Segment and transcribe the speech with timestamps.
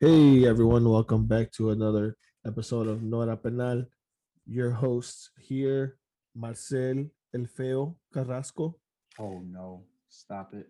[0.00, 2.16] Hey everyone, welcome back to another
[2.46, 3.84] episode of Nora Penal.
[4.46, 5.98] Your host here,
[6.34, 7.04] Marcel
[7.34, 8.78] El Feo Carrasco.
[9.18, 10.68] Oh no, stop it.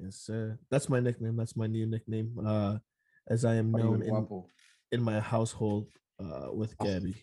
[0.00, 0.58] Yes, sir.
[0.70, 1.36] That's my nickname.
[1.36, 2.40] That's my new nickname.
[2.42, 2.78] Uh,
[3.28, 4.44] as I am known in,
[4.92, 6.72] in my household uh, with.
[6.78, 7.22] Gabby.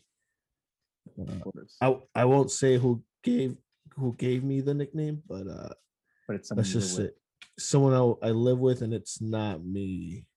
[1.17, 1.41] Uh.
[1.81, 3.57] I I won't say who gave
[3.95, 5.73] who gave me the nickname, but uh,
[6.27, 7.09] but it's let's just say
[7.57, 10.27] someone I, I live with, and it's not me.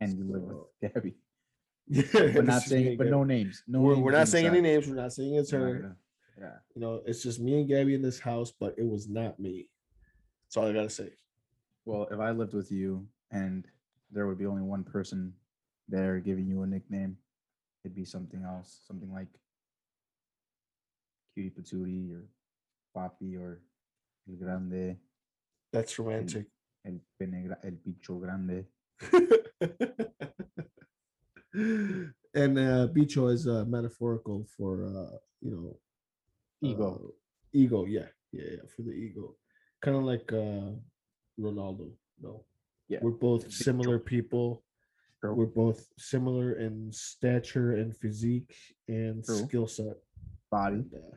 [0.00, 1.14] And you live with Gabby.
[1.90, 3.62] Yeah, But not this is me saying, but no names.
[3.66, 4.86] No, we're, names we're not saying any names.
[4.88, 5.74] We're not saying it's her.
[5.74, 5.96] gonna-
[6.38, 6.56] Yeah.
[6.74, 9.70] You know, it's just me and Gabby in this house, but it was not me.
[10.46, 11.10] That's all I gotta say.
[11.86, 13.66] Well, if I lived with you and
[14.10, 15.32] there would be only one person
[15.88, 17.16] there giving you a nickname,
[17.84, 19.28] it'd be something else, something like
[21.34, 22.24] Cutie Patootie or
[22.96, 23.60] Papi or
[24.28, 24.96] El Grande,
[25.72, 26.46] That's romantic.
[26.84, 28.64] El Gra- El Picho Grande.
[31.54, 35.76] and uh bicho is uh metaphorical for uh you know
[36.60, 37.00] Ego.
[37.04, 37.08] uh,
[37.52, 39.34] ego yeah yeah yeah for the ego
[39.80, 40.70] kind of like uh
[41.40, 42.44] ronaldo no
[42.88, 42.98] Yeah.
[43.02, 44.62] we're both similar people
[45.20, 45.34] True.
[45.34, 48.54] we're both similar in stature and physique
[48.88, 49.36] and True.
[49.36, 49.96] skill set
[50.50, 50.84] Body.
[50.94, 51.16] uh,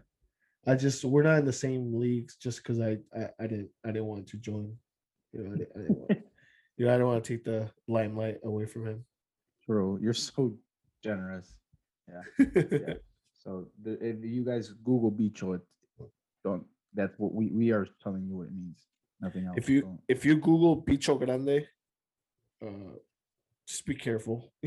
[0.72, 3.88] i just we're not in the same leagues just because I, I i didn't i
[3.88, 4.76] didn't want to join
[5.34, 6.21] you know i didn't, I didn't want,
[6.82, 9.06] you know i don't want to take the limelight away from him
[9.68, 10.00] True.
[10.02, 10.58] You're so
[11.04, 11.54] generous.
[12.10, 12.26] yeah.
[13.44, 15.62] So the, if you guys Google Bicho, it
[16.44, 16.66] don't.
[16.94, 18.80] That's what we we are telling you what it means.
[19.22, 19.58] Nothing else.
[19.62, 21.58] if you Don't- if you google bicho grande
[22.66, 22.94] uh
[23.68, 24.52] just be careful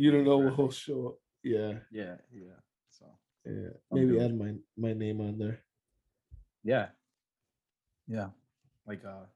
[0.00, 2.58] you don't know what will show up yeah yeah, yeah.
[2.90, 3.04] So
[3.44, 5.58] yeah maybe add my my name on there
[6.64, 6.86] yeah,
[8.06, 8.28] yeah.
[8.86, 9.26] Like uh,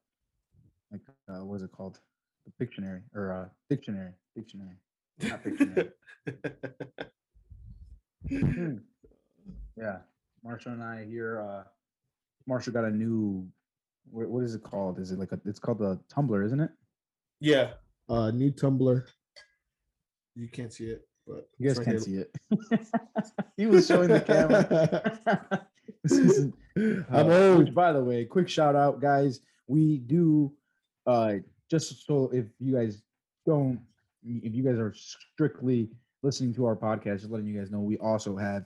[0.92, 1.98] like uh, what is it called?
[2.47, 4.77] The Pictionary or uh, dictionary, dictionary.
[5.23, 5.91] Not Pictionary.
[8.29, 8.79] Hmm.
[9.77, 9.98] yeah,
[10.42, 11.41] Marshall and I here.
[11.41, 11.63] Uh,
[12.46, 13.46] Marshall got a new.
[14.11, 14.98] What, what is it called?
[14.98, 15.41] Is it like a?
[15.45, 16.70] It's called the Tumblr, isn't it?
[17.41, 17.73] yeah
[18.08, 19.05] uh new tumblr
[20.35, 22.35] you can't see it but You guys right can't see it.
[23.58, 25.67] he was showing the camera.
[26.02, 26.55] This isn't-
[27.11, 29.41] i'm Uh, old Which, by the way, quick shout out, guys.
[29.67, 30.52] We do
[31.06, 31.34] uh
[31.70, 33.02] just so if you guys
[33.44, 33.80] don't,
[34.24, 35.90] if you guys are strictly
[36.22, 38.64] listening to our podcast, just letting you guys know, we also have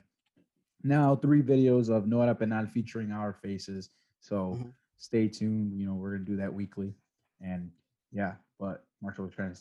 [0.82, 3.90] now three videos of Nora Penal featuring our faces.
[4.20, 4.72] So Mhm.
[4.96, 5.78] stay tuned.
[5.78, 6.94] You know, we're gonna do that weekly,
[7.40, 7.70] and
[8.12, 8.36] yeah.
[8.58, 9.60] But Marshall was trying to,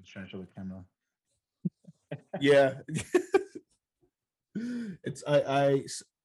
[0.00, 0.84] was trying to show the camera.
[2.40, 2.74] yeah
[5.04, 5.84] it's I I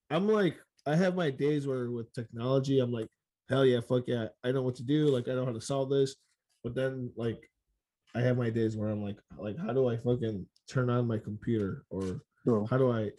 [0.09, 3.07] I'm like i have my days where with technology i'm like
[3.49, 5.89] hell yeah fuck yeah i know what to do like i know how to solve
[5.89, 6.15] this
[6.63, 7.49] but then like
[8.15, 11.17] i have my days where i'm like like how do i fucking turn on my
[11.17, 13.09] computer or Bro, how do i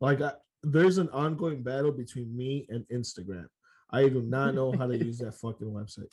[0.00, 0.32] like I,
[0.62, 3.46] there's an ongoing battle between me and instagram
[3.90, 6.12] i do not know how to use that fucking website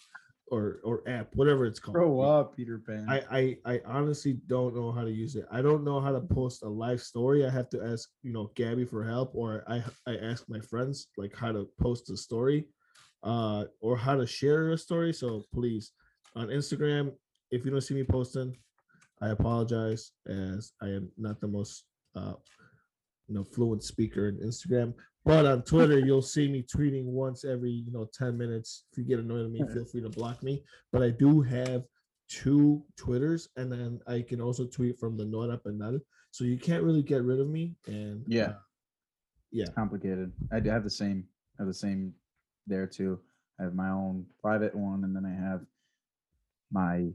[0.50, 3.06] or or app whatever it's called grow up, Peter Pan.
[3.10, 3.22] I,
[3.66, 5.46] I I honestly don't know how to use it.
[5.52, 7.46] I don't know how to post a live story.
[7.46, 11.08] I have to ask, you know, Gabby for help, or I I ask my friends
[11.18, 12.68] like how to post a story,
[13.28, 15.14] uh, or how to share a story.
[15.14, 15.92] So please,
[16.36, 17.12] on Instagram,
[17.52, 18.56] if you don't see me posting,
[19.22, 21.84] I apologize as I am not the most
[22.16, 22.34] uh,
[23.28, 24.94] you know, fluent speaker in Instagram.
[25.26, 28.86] But on Twitter, you'll see me tweeting once every you know ten minutes.
[28.92, 30.64] If you get annoyed at me, feel free to block me.
[30.94, 31.84] But I do have
[32.30, 36.00] two Twitters, and then I can also tweet from the Nora Penal.
[36.32, 37.76] So you can't really get rid of me.
[37.88, 38.50] And Yeah.
[38.52, 38.54] uh,
[39.52, 40.32] yeah, complicated.
[40.52, 41.28] I do have the same.
[41.58, 42.14] I have the same
[42.68, 43.20] there too.
[43.60, 45.62] I have my own private one, and then I have
[46.72, 47.08] my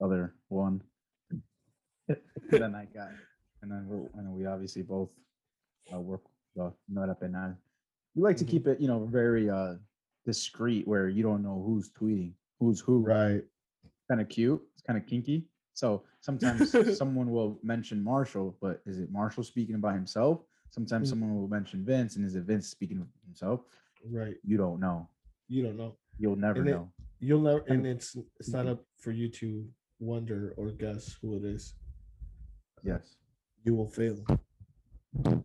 [0.00, 0.82] other one.
[2.08, 2.18] and
[2.50, 3.10] then I got,
[3.62, 5.10] and then we're, and we obviously both
[5.94, 6.22] uh, work
[6.56, 7.54] the Nora Penal.
[8.14, 8.48] We like to Mhm.
[8.48, 9.76] keep it, you know, very uh
[10.24, 13.00] discreet, where you don't know who's tweeting, who's who.
[13.00, 13.44] right.
[14.08, 14.60] Kind of cute.
[14.72, 15.46] It's kind of kinky.
[15.74, 20.42] So sometimes someone will mention Marshall, but is it Marshall speaking about himself?
[20.70, 21.10] Sometimes Mm.
[21.10, 23.60] someone will mention Vince, and is it Vince speaking of himself?
[24.06, 24.36] Right.
[24.44, 25.08] You don't know.
[25.48, 25.96] You don't know.
[26.18, 26.92] You'll never And it- know.
[27.20, 29.68] You'll never, And- and it's it's not up for you to
[29.98, 31.74] wonder or guess who it is.
[32.84, 33.16] Yes.
[33.64, 34.24] You will fail.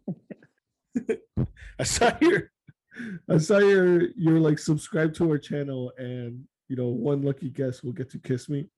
[1.79, 2.51] I saw your,
[3.27, 7.83] I saw your, you're like subscribe to our channel, and you know one lucky guest
[7.83, 8.69] will get to kiss me.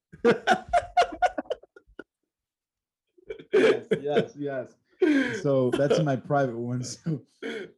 [3.53, 4.71] yes, yes, yes.
[5.43, 6.83] So that's my private one.
[6.83, 7.21] So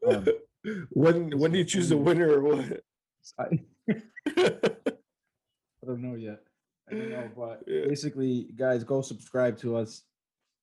[0.07, 0.27] um,
[0.91, 2.83] when when do you choose the winner or what?
[3.39, 3.59] I,
[5.85, 6.41] don't know yet.
[6.89, 7.85] I don't know, but Yeah.
[7.87, 10.03] basically, guys, go subscribe to us,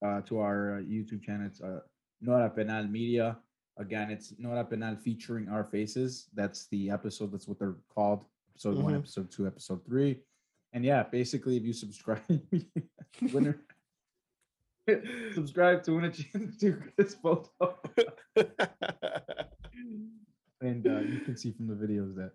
[0.04, 1.46] uh, to our uh, YouTube channel.
[1.46, 1.80] It's uh,
[2.20, 3.36] Nora Penal Media.
[3.78, 6.28] Again, it's Nora Penal featuring our faces.
[6.34, 7.32] That's the episode.
[7.32, 8.24] That's what they're called.
[8.54, 8.98] Episode one, Mhm.
[8.98, 10.20] episode two, episode three.
[10.72, 12.22] And yeah, basically, if you subscribe,
[13.32, 13.60] winner,
[15.34, 17.78] subscribe to win a chance to this photo.
[20.60, 22.32] And uh, you can see from the videos that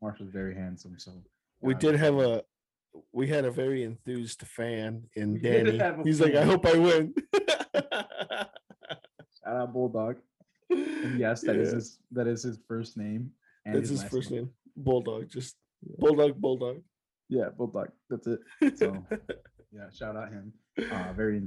[0.00, 0.98] Marshall's very handsome.
[0.98, 1.12] So
[1.60, 2.42] we uh, did have a
[3.12, 5.80] we had a very enthused fan in Danny.
[6.04, 7.14] He's like, I hope I win.
[7.74, 10.16] shout out Bulldog.
[10.70, 13.30] And yes, that is Yeah, his that is his first name.
[13.64, 14.50] And that's his last first name.
[14.76, 15.28] Bulldog.
[15.30, 15.56] Just
[15.98, 16.82] Bulldog, Bulldog.
[17.28, 17.90] Yeah, Bulldog.
[18.10, 18.40] That's it.
[18.78, 19.04] So
[19.72, 20.52] yeah, shout out him.
[20.78, 21.42] Uh, very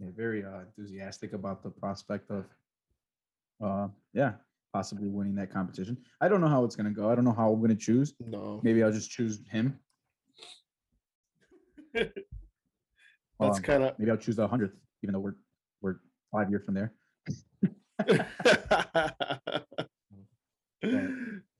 [0.00, 2.44] very uh, enthusiastic about the prospect of
[3.62, 4.32] uh yeah
[4.74, 5.96] possibly winning that competition.
[6.20, 7.08] I don't know how it's gonna go.
[7.08, 8.12] I don't know how I'm gonna choose.
[8.18, 8.60] no.
[8.64, 9.78] Maybe I'll just choose him.
[11.94, 12.10] That's
[13.58, 15.36] Um, kind of maybe I'll choose the hundredth, even though we're
[15.80, 15.96] we're
[16.32, 16.92] five years from there.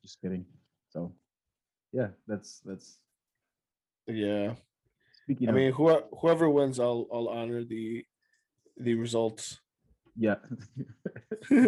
[0.03, 0.45] Just kidding.
[0.91, 1.13] So
[1.93, 2.99] yeah, that's that's
[4.07, 4.55] yeah.
[5.23, 8.05] speaking I of mean, who, whoever wins, I'll I'll honor the
[8.77, 9.61] the results.
[10.17, 10.37] yeah.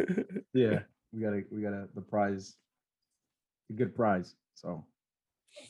[0.54, 0.80] yeah,
[1.12, 2.56] we got a we got a the prize,
[3.70, 4.34] a good prize.
[4.54, 4.84] So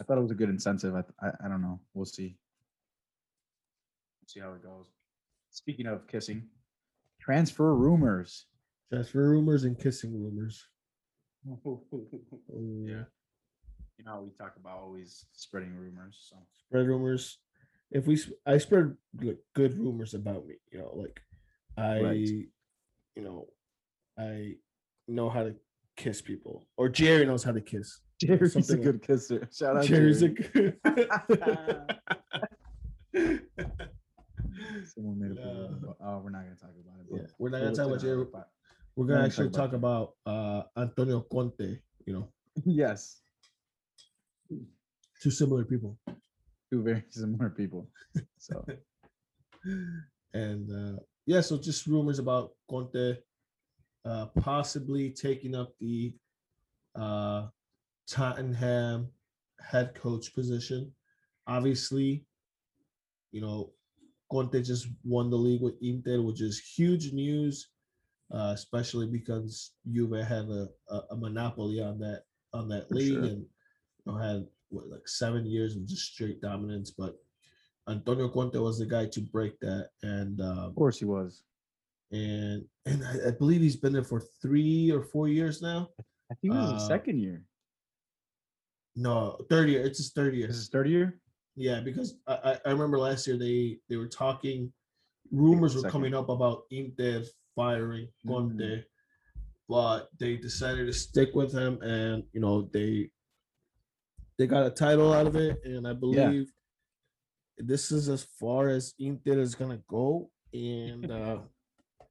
[0.00, 0.94] I thought it was a good incentive.
[0.94, 1.80] I I, I don't know.
[1.94, 2.36] We'll see.
[4.26, 4.86] see how it goes.
[5.50, 6.48] Speaking of kissing,
[7.20, 8.46] transfer rumors.
[8.92, 10.64] Transfer rumors and kissing rumors.
[11.46, 13.04] yeah,
[13.98, 16.26] you know how we talk about always spreading rumors.
[16.28, 16.36] So
[16.66, 17.38] Spread rumors.
[17.92, 20.56] If we, I spread like, good rumors about me.
[20.72, 21.20] You know, like
[21.78, 22.16] I, Right.
[22.18, 23.46] you know,
[24.18, 24.56] I
[25.08, 25.54] know how to
[25.96, 28.00] kiss people, or Jerry knows how to kiss.
[28.20, 29.48] Jerry's a Something like- good kisser.
[29.52, 30.74] Shout out Jerry's a Jerry.
[30.82, 31.90] good.
[34.94, 35.42] Someone made a
[36.04, 37.06] oh, we're not gonna talk about it.
[37.10, 38.24] Yeah, we're not gonna talk about Jerry.
[38.32, 38.48] but-
[38.96, 41.78] We're gonna actually talk talk about uh Antonio Conte.
[42.06, 42.28] You know,
[42.64, 43.20] Yes,
[45.22, 45.98] two similar people.
[46.70, 47.88] two very similar people.
[48.38, 48.64] So
[50.32, 53.16] and uh yeah, so just rumors about Conte
[54.06, 56.14] uh possibly taking up the
[56.94, 57.46] uh
[58.08, 59.08] Tottenham
[59.60, 60.92] head coach position.
[61.46, 62.24] Obviously,
[63.32, 63.72] you know,
[64.30, 67.68] Conte just won the league with Inter, which is huge news,
[68.32, 73.12] uh, especially because Juve had a, a, a monopoly on that on that For league
[73.14, 73.24] sure.
[73.24, 73.46] and you
[74.06, 76.90] know, had what like seven years of just straight dominance.
[76.90, 77.16] But
[77.88, 81.42] Antonio Conte was the guy to break that, and um, of course he was.
[82.12, 85.90] And and I, I believe he's been there for three or four years now.
[86.30, 87.44] I think is Uh, his second year.
[88.94, 89.82] No, third year.
[89.84, 90.46] It's his third year.
[90.46, 91.20] This is third year.
[91.54, 94.72] Yeah, because I, I- remember last year they they were talking,
[95.30, 95.92] rumors were second.
[95.92, 97.22] coming up about Inter
[97.54, 98.84] firing Conte, Mm.
[99.68, 103.10] but they decided to stick with him, and you know they
[104.38, 106.52] they got a title out of it, and I believe
[107.58, 111.38] this is as far as Inter is gonna go, and uh,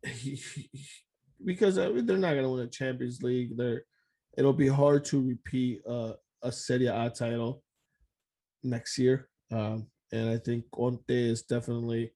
[1.46, 3.84] because I mean, they're not gonna win a Champions League, they're
[4.38, 7.64] it'll be hard to repeat uh, a Serie A title
[8.64, 9.30] next year.
[9.52, 12.12] Um, and I think Conte is definitely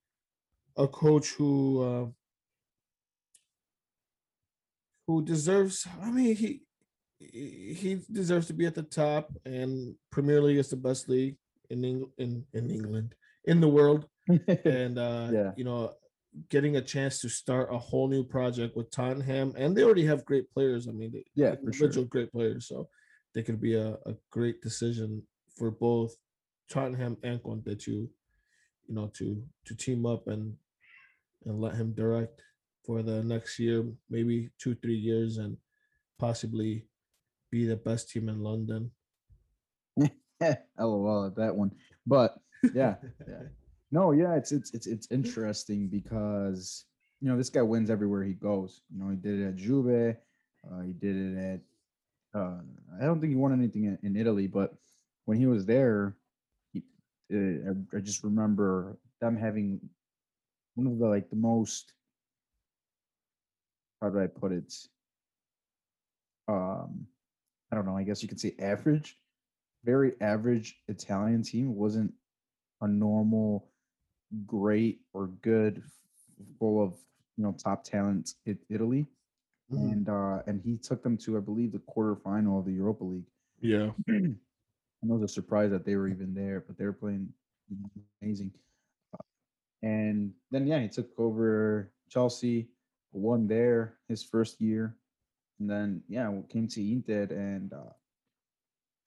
[0.78, 2.06] a coach who uh,
[5.08, 5.88] who deserves.
[6.02, 6.62] I mean, he
[7.20, 9.32] he he deserves to be at the top.
[9.46, 11.38] And Premier League is the best league
[11.70, 14.06] in Eng- in in England in the world.
[14.66, 15.52] And uh, Yeah.
[15.58, 15.94] you know,
[16.50, 20.26] getting a chance to start a whole new project with Tottenham, and they already have
[20.26, 20.88] great players.
[20.88, 22.04] I mean, they, Yeah, for sure.
[22.06, 22.68] great players.
[22.68, 22.88] So
[23.34, 25.24] they could be a, a great decision
[25.58, 26.16] for both
[26.70, 28.10] Tottenham and Conte to, you
[28.96, 30.56] know, to to team up and
[31.46, 32.42] and let him direct
[32.86, 35.58] for the next year, maybe two, three years, and
[36.18, 36.86] possibly
[37.52, 38.92] be the best team in London.
[40.42, 40.56] Oh,
[40.88, 41.72] LOL at that one.
[42.08, 42.38] But
[42.74, 42.96] yeah,
[43.28, 43.44] yeah.
[43.92, 46.86] No, yeah, it's it's it's it's interesting because
[47.22, 48.82] you know this guy wins everywhere he goes.
[48.94, 50.16] You know, he did it at Juve,
[50.72, 52.40] uh, he did it at.
[52.40, 52.60] Uh,
[53.02, 54.76] I don't think he won anything in, in Italy, but
[55.26, 56.16] when he was there,
[56.72, 56.84] he,
[57.34, 59.80] uh, I, I just remember them having
[60.76, 61.94] one of the like the most.
[64.02, 64.74] How do I put it?
[66.48, 67.08] Um,
[67.72, 67.98] I don't know.
[67.98, 69.18] I guess you could say average,
[69.84, 71.76] very average Italian team.
[71.76, 72.14] Wasn't
[72.82, 73.68] a normal,
[74.46, 75.84] great or good,
[76.58, 76.94] full of
[77.38, 78.36] you know top talent.
[78.46, 79.06] It, Italy,
[79.72, 79.92] Mhm.
[79.92, 83.30] and uh, and he took them to I believe the quarterfinal of the Europa League.
[83.62, 83.92] Yeah.
[84.10, 87.32] I know it's a surprise that they were even there, but they were playing
[88.22, 88.52] amazing.
[89.82, 92.68] And then yeah, he took over Chelsea,
[93.14, 94.98] won there his first year,
[95.60, 97.94] and then yeah, came to Inter and uh,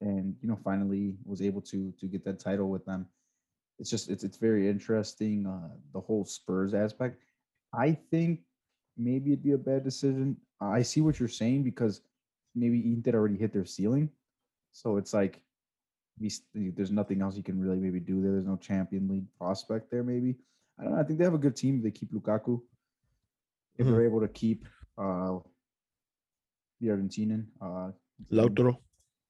[0.01, 3.07] and you know finally was able to to get that title with them.
[3.83, 7.19] It's just it's it's very interesting uh, the whole Spurs aspect.
[7.75, 8.43] I think
[8.97, 10.37] maybe it'd be a bad decision.
[10.61, 12.01] I see what you're saying because
[12.55, 14.09] maybe Inter already hit their ceiling,
[14.71, 15.43] so it's like
[16.55, 18.31] there's nothing else you can really maybe do there.
[18.31, 20.05] There's no Champion League prospect there.
[20.05, 20.37] Maybe
[20.79, 21.01] I don't know.
[21.01, 21.83] I think they have a good team.
[21.83, 22.63] They keep Lukaku.
[23.79, 23.91] If Mhm.
[23.91, 24.65] they're able to keep
[24.97, 25.41] uh,
[26.81, 27.91] the Argentinian uh,
[28.31, 28.79] Lautaro.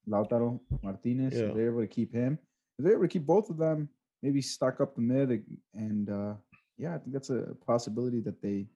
[0.07, 1.45] Lautaro Martinez, Yeah.
[1.49, 2.39] if they're able to keep him,
[2.79, 3.89] if they're able to keep both of them,
[4.23, 6.35] maybe stock up the mid and uh,
[6.79, 8.67] yeah, I think that's a possibility that they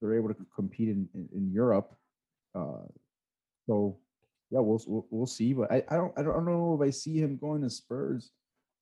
[0.00, 1.94] they're able to compete in in, in Europe.
[2.54, 2.86] Uh,
[3.66, 3.98] so
[4.50, 7.18] yeah, we'll, we'll we'll see, but I, I don't I don't know if I see
[7.18, 8.30] him going to Spurs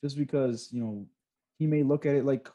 [0.05, 1.07] just because you know
[1.59, 2.49] he may look at it like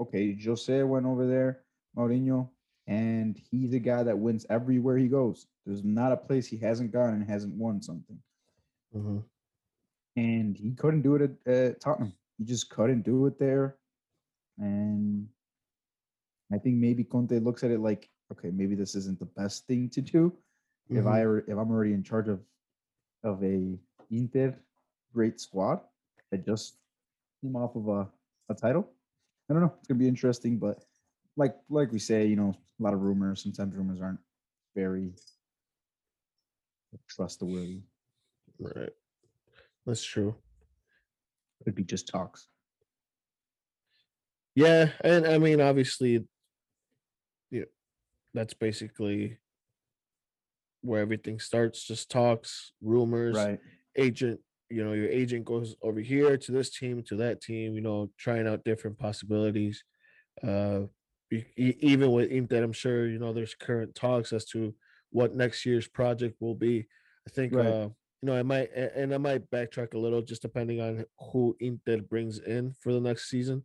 [0.00, 1.60] okay, Jose went over there,
[1.96, 2.48] Mourinho,
[2.86, 5.46] and he's a guy that wins everywhere he goes.
[5.66, 8.18] There's not a place he hasn't gone and hasn't won something
[8.96, 9.22] Mhm.
[10.16, 12.12] and he couldn't do it at, at Tottenham.
[12.38, 13.76] He just couldn't do it there.
[14.58, 15.28] And
[16.52, 19.88] I think maybe Conte looks at it like, okay, maybe this isn't the best thing
[19.90, 20.32] to do.
[20.90, 21.08] If mm-hmm.
[21.08, 22.40] I if I'm already in charge of
[23.24, 23.78] of a
[24.10, 24.54] Inter
[25.12, 25.80] great squad
[26.30, 26.76] that just
[27.42, 28.08] came off of a,
[28.48, 28.88] a title,
[29.50, 29.74] I don't know.
[29.78, 30.82] It's gonna be interesting, but
[31.36, 33.42] like like we say, you know, a lot of rumors.
[33.42, 34.20] Sometimes rumors aren't
[34.74, 35.12] very
[37.08, 37.80] trustworthy.
[38.58, 38.92] right.
[39.84, 40.34] That's true.
[41.64, 42.48] Could be just talks.
[44.54, 46.26] Yeah, and I mean, obviously,
[47.50, 47.64] yeah,
[48.34, 49.38] that's basically
[50.82, 51.84] where everything starts.
[51.86, 53.60] Just talks, rumors, Right.
[53.96, 54.40] agent.
[54.70, 57.74] You know, your agent goes over here to this team, to that team.
[57.74, 59.84] You know, trying out different possibilities.
[60.42, 60.82] Uh,
[61.32, 64.74] e- e- even with Inter, I'm sure you know there's current talks as to
[65.10, 66.86] what next year's project will be.
[67.26, 67.66] I think Right.
[67.66, 67.90] uh,
[68.22, 71.98] you know I might and I might backtrack a little just depending on who Inter
[71.98, 73.62] brings in for the next season.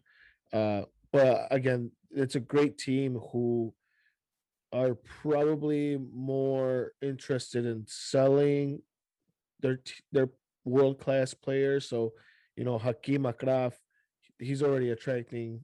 [0.52, 3.74] Uh, but again, it's a great team who
[4.72, 8.82] are probably more interested in selling
[9.62, 9.80] their
[10.12, 10.30] their
[10.66, 11.88] world class players.
[11.88, 12.14] So,
[12.56, 13.74] you know, Hakim Akraf,
[14.40, 15.62] he's already attracting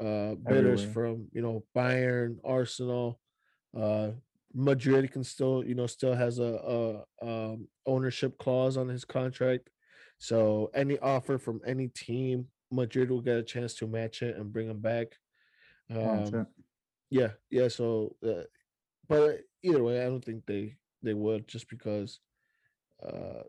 [0.00, 0.92] uh bidders Everywhere.
[0.94, 3.20] from you know Bayern, Arsenal,
[3.78, 4.10] uh
[4.54, 9.70] Madrid can still you know still has a, a um, ownership clause on his contract.
[10.18, 14.52] So any offer from any team, Madrid will get a chance to match it and
[14.52, 15.08] bring him back.
[15.90, 16.46] Um,
[17.10, 17.68] yeah, yeah.
[17.68, 18.44] So, uh,
[19.08, 22.20] but either way, I don't think they they would just because
[23.02, 23.42] uh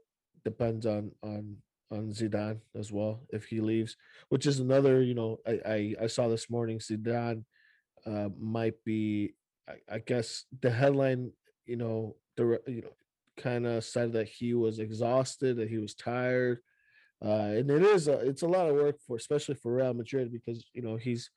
[0.46, 1.58] depends on on
[1.91, 3.98] on Zidane as well if he leaves,
[4.29, 5.01] which is another.
[5.01, 7.43] You know, I I, I saw this morning Zidane
[8.05, 9.36] uh might be
[9.68, 11.32] I, I guess the headline
[11.65, 12.94] you know the you know
[13.38, 16.60] kind of said that he was exhausted that he was tired
[17.24, 20.32] uh and it is a, it's a lot of work for especially for Real Madrid
[20.32, 21.30] because you know he's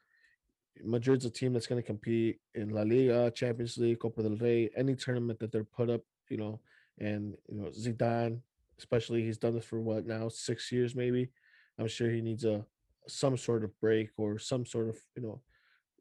[0.82, 4.70] Madrid's a team that's going to compete in La Liga, Champions League, Copa del Rey,
[4.76, 6.60] any tournament that they're put up, you know,
[6.98, 8.40] and you know Zidane,
[8.78, 11.30] especially he's done this for what now six years maybe.
[11.78, 12.64] I'm sure he needs a
[13.06, 15.40] some sort of break or some sort of you know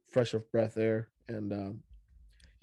[0.09, 1.79] fresh of breath air and um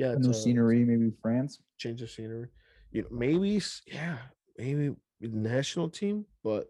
[0.01, 1.61] yeah, new a scenery, maybe France.
[1.79, 2.49] change of scenery.
[2.93, 4.19] You know, maybe yeah,
[4.59, 6.69] maybe national team, but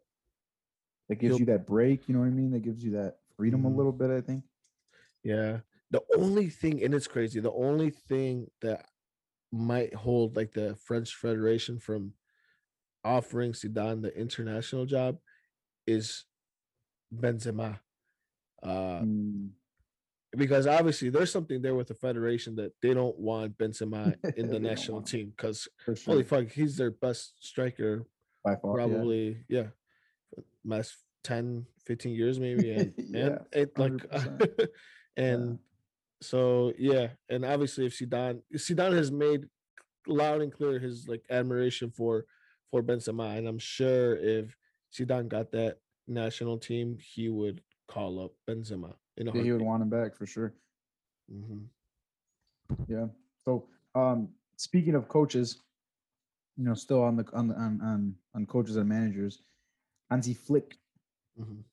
[1.09, 2.09] That gives you that break.
[2.09, 2.51] You know what I mean?
[2.53, 3.73] That gives you that freedom Mhm.
[3.73, 4.11] a little bit.
[4.11, 4.45] I think.
[5.25, 5.61] Yeah.
[5.91, 8.87] The only thing, and it's crazy, the only thing that
[9.51, 12.15] might hold like the French Federation from
[13.03, 15.19] offering Zidane the international job
[15.87, 16.27] is
[17.13, 17.81] Benzema.
[18.63, 19.51] Uh, Mm,
[20.37, 24.61] because obviously there's something there with the federation that they don't want Benzema in the
[24.61, 25.97] national team because sure.
[26.07, 28.07] holy fuck, he's their best striker
[28.45, 28.75] by far.
[28.75, 29.67] probably yeah,
[30.65, 34.69] last 10 15 years maybe and Yeah, and it like 100%.
[35.17, 35.59] and
[36.23, 39.47] so yeah and obviously if Zidane Zidane has made
[40.07, 42.25] loud and clear his like admiration for
[42.71, 44.57] for Benzema and I'm sure if
[44.95, 49.63] Zidane got that national team he would call up Benzema in a Yeah, he would
[49.63, 50.55] want him back for sure.
[51.31, 51.69] Mhm.
[52.89, 53.09] Yeah.
[53.45, 55.63] So, um, speaking of coaches,
[56.57, 59.43] you know, still on the on the, on on on coaches and managers,
[60.11, 60.79] Hansi Flick,
[61.39, 61.65] Mhm.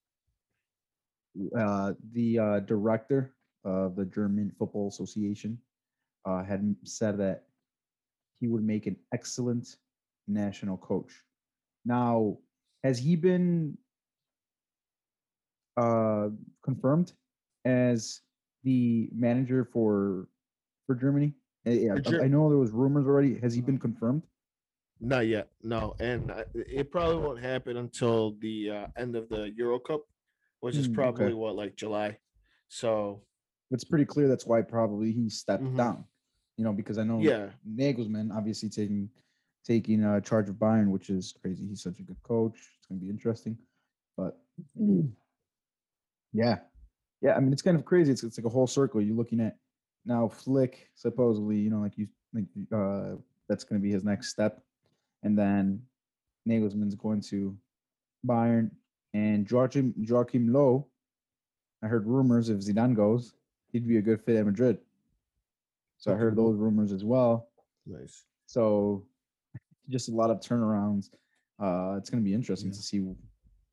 [1.56, 5.62] uh, the uh, director of the German Football Association,
[6.26, 7.48] uh, had said that
[8.40, 9.78] he would make an excellent
[10.28, 11.24] national coach.
[11.86, 12.38] Now,
[12.84, 13.78] has he been
[15.78, 16.30] uh
[16.64, 17.14] confirmed
[17.68, 18.22] as
[18.64, 20.28] the manager for
[20.86, 21.34] for Germany?
[21.66, 23.38] Uh, Yeah, For I- Ger- I know there was rumors already.
[23.40, 24.24] Has he been confirmed?
[25.00, 29.78] Not yet, no, and it probably won't happen until the uh, end of the Euro
[29.80, 30.02] Cup,
[30.62, 30.96] which is Hmm, okay.
[30.96, 32.18] probably what like July.
[32.70, 33.22] So
[33.70, 35.78] It's pretty clear that's why probably he stepped Mhm.
[35.78, 36.06] down.
[36.58, 39.10] You know, because I know yeah, Nagelsmann obviously taking
[39.64, 41.68] taking uh, charge of Bayern, which is crazy.
[41.68, 42.58] He's such a good coach.
[42.78, 43.56] It's going to be interesting,
[44.16, 44.42] but
[46.34, 46.60] yeah,
[47.22, 47.36] yeah.
[47.36, 48.12] I mean, it's kind of crazy.
[48.12, 49.02] It's it's like a whole circle.
[49.02, 49.58] You're looking at
[50.06, 53.16] now Flick supposedly, you know, like you like uh,
[53.50, 54.62] that's going to be his next step,
[55.24, 55.82] and then
[56.48, 57.56] Nagelsmann's going to
[58.26, 58.72] Bayern,
[59.14, 60.88] and Joachim Joachim Low.
[61.84, 63.34] I heard rumors if Zidane goes,
[63.72, 64.80] he'd be a good fit at Madrid.
[66.00, 67.50] So I heard those rumors as well.
[67.86, 68.24] nice.
[68.48, 69.04] So
[69.90, 71.10] just a lot of turnarounds.
[71.60, 72.76] Uh, it's going to be interesting Yeah.
[72.76, 73.14] to see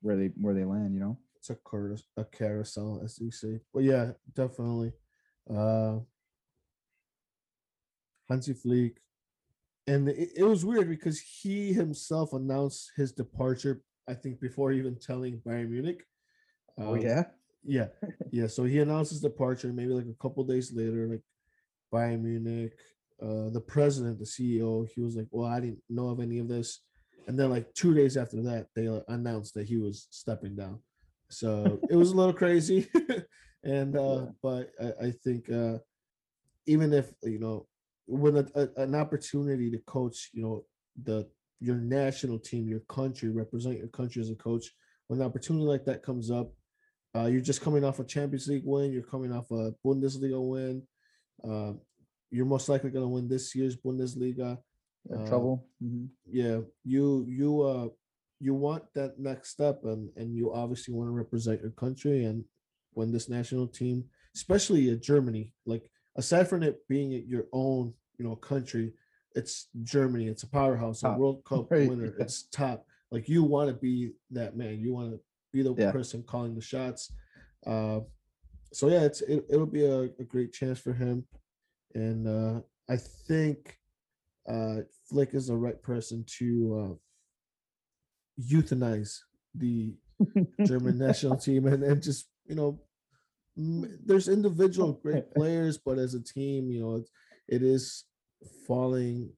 [0.00, 0.94] where they where they land.
[0.94, 1.18] You know.
[1.44, 3.60] It's a carous- a carousel, as you say.
[3.74, 4.92] But yeah, definitely.
[5.48, 5.98] Uh
[8.30, 8.96] Hansi Flick.
[9.86, 14.96] And it, it was weird because he himself announced his departure, I think, before even
[14.98, 16.02] telling Bayern Munich.
[16.78, 17.24] Oh Um, yeah.
[17.62, 17.88] Yeah,
[18.32, 18.46] yeah.
[18.46, 19.70] So he announced his departure.
[19.70, 21.22] Maybe like a couple days later, like
[21.92, 22.72] Bayern Munich,
[23.20, 26.48] uh, the president, the CEO, he was like, "Well, I didn't know of any of
[26.48, 26.80] this,"
[27.26, 30.80] and then like two days after that, they announced that he was stepping down.
[31.34, 32.88] So it was a little crazy,
[33.64, 34.30] and uh, Yeah.
[34.42, 35.78] but I, I think uh,
[36.66, 37.66] even if you know
[38.06, 40.64] when a, a, an opportunity to coach, you know
[41.02, 41.28] the
[41.60, 44.66] your national team, your country, represent your country as a coach,
[45.08, 46.52] when an opportunity like that comes up,
[47.16, 48.92] uh, you're just coming off a Champions League win.
[48.92, 50.82] You're coming off a Bundesliga win.
[51.42, 51.72] Uh,
[52.30, 54.58] you're most likely going to win this year's Bundesliga.
[55.12, 55.66] Uh, trouble.
[55.82, 56.08] Mhm.
[56.26, 57.88] Yeah, you you uh
[58.44, 62.44] you want that next step, and and you obviously want to represent your country and
[62.92, 64.04] when this national team,
[64.37, 68.92] especially in Germany, like aside from it being your own you know country,
[69.35, 70.26] it's Germany.
[70.28, 72.04] It's a powerhouse, a World Cup Right, winner.
[72.16, 72.22] yeah.
[72.24, 72.87] It's top.
[73.11, 74.78] Like you want to be that man.
[74.78, 75.20] You want to
[75.52, 75.90] be the Yeah.
[75.92, 77.11] person calling the shots.
[77.66, 78.00] Uh,
[78.72, 81.24] so yeah, it's it, it'll be a, a great chance for him,
[81.94, 82.96] and uh, I
[83.28, 83.78] think
[84.46, 86.48] uh, Flick is the right person to
[86.80, 86.94] uh,
[88.40, 89.18] euthanize
[89.55, 89.94] the
[90.64, 92.81] German national team and, and just you know
[93.57, 97.11] there's individual great players, but as a team, you know, it's,
[97.49, 98.05] it is
[98.66, 99.31] falling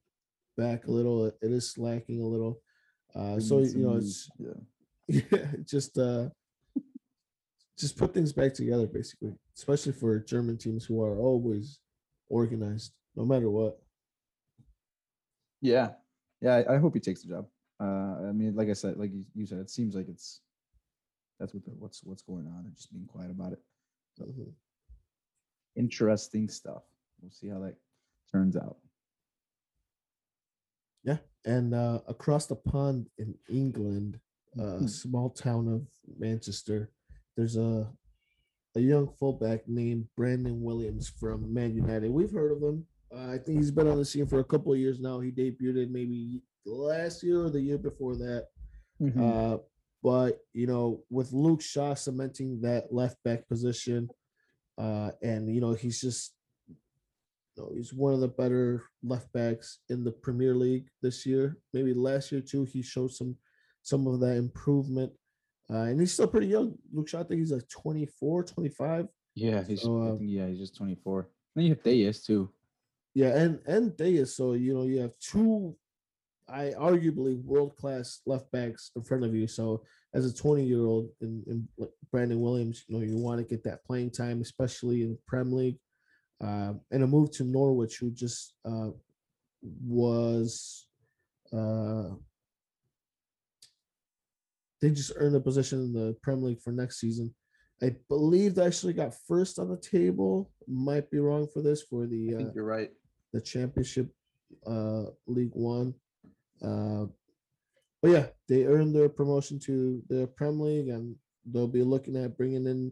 [0.57, 1.25] back a little.
[1.25, 2.61] It is slacking a little.
[3.15, 5.21] Uh, so you know, it's yeah.
[5.31, 6.29] yeah, just uh,
[7.77, 11.79] just put things back together, basically, especially for German teams who are always
[12.29, 13.79] organized, no matter what.
[15.61, 15.89] Yeah,
[16.41, 16.55] yeah.
[16.55, 17.47] I, I hope he takes the job.
[17.79, 20.41] Uh, I mean, like I said, like you, you said, it seems like it's
[21.39, 23.59] that's what the, what's what's going on, and just being quiet about it.
[24.19, 24.51] Mhm.
[25.75, 26.83] Interesting stuff.
[27.21, 27.75] We'll see how that
[28.31, 28.77] turns out.
[31.03, 34.19] Yeah, and uh, across the pond in England,
[34.59, 35.87] uh, a small town of
[36.17, 36.91] Manchester,
[37.35, 37.87] there's a
[38.75, 42.11] a young fullback named Brandon Williams from Man United.
[42.11, 42.85] We've heard of him.
[43.11, 45.19] Uh, I think he's been on the scene for a couple of years now.
[45.19, 48.47] He debuted maybe last year or the year before that.
[49.01, 49.23] Mm-hmm.
[49.23, 49.57] Uh,
[50.03, 54.09] but you know, with Luke Shaw cementing that left back position,
[54.77, 56.33] uh, and you know, he's just
[56.67, 61.57] you know, he's one of the better left backs in the Premier League this year.
[61.73, 63.35] Maybe last year too, he showed some
[63.81, 65.11] some of that improvement.
[65.69, 66.75] Uh, and he's still pretty young.
[66.93, 69.07] Luke Shaw, I think he's like 24, 25.
[69.35, 71.29] Yeah, he's So, think, yeah, he's just 24.
[71.55, 72.49] Then you have Deus too.
[73.13, 74.35] Yeah, and and Deus.
[74.35, 75.75] So you know, you have two,
[76.49, 79.47] I arguably world class left backs in front of you.
[79.47, 79.83] So
[80.13, 81.67] as a 20 year old in,
[82.11, 85.51] Brandon Williams, you know, you want to get that playing time, especially in the Prem
[85.51, 85.77] League.
[86.41, 88.89] Uh, and a move to Norwich, who just uh,
[89.85, 90.87] was,
[91.51, 92.09] uh,
[94.81, 97.33] they just earned a position in the Prem League for next season.
[97.81, 100.51] I believe they actually got first on the table.
[100.67, 102.31] Might be wrong for this for the.
[102.31, 102.91] I Uh, think you're right.
[103.33, 104.09] the championship
[104.65, 105.93] uh league one
[106.63, 107.05] uh
[108.01, 111.15] but yeah they earned their promotion to the prem league and
[111.51, 112.91] they'll be looking at bringing in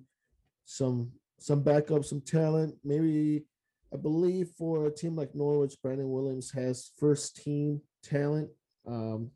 [0.65, 2.75] some some backup some talent.
[2.83, 3.45] Maybe
[3.93, 8.49] i believe for a team like norwich brandon williams has first team talent.
[8.87, 9.31] Um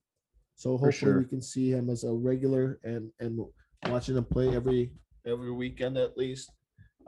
[0.56, 1.20] so hopefully sure.
[1.20, 3.39] we can see him as a regular and and
[3.88, 4.92] watching him play every
[5.26, 6.52] every weekend at least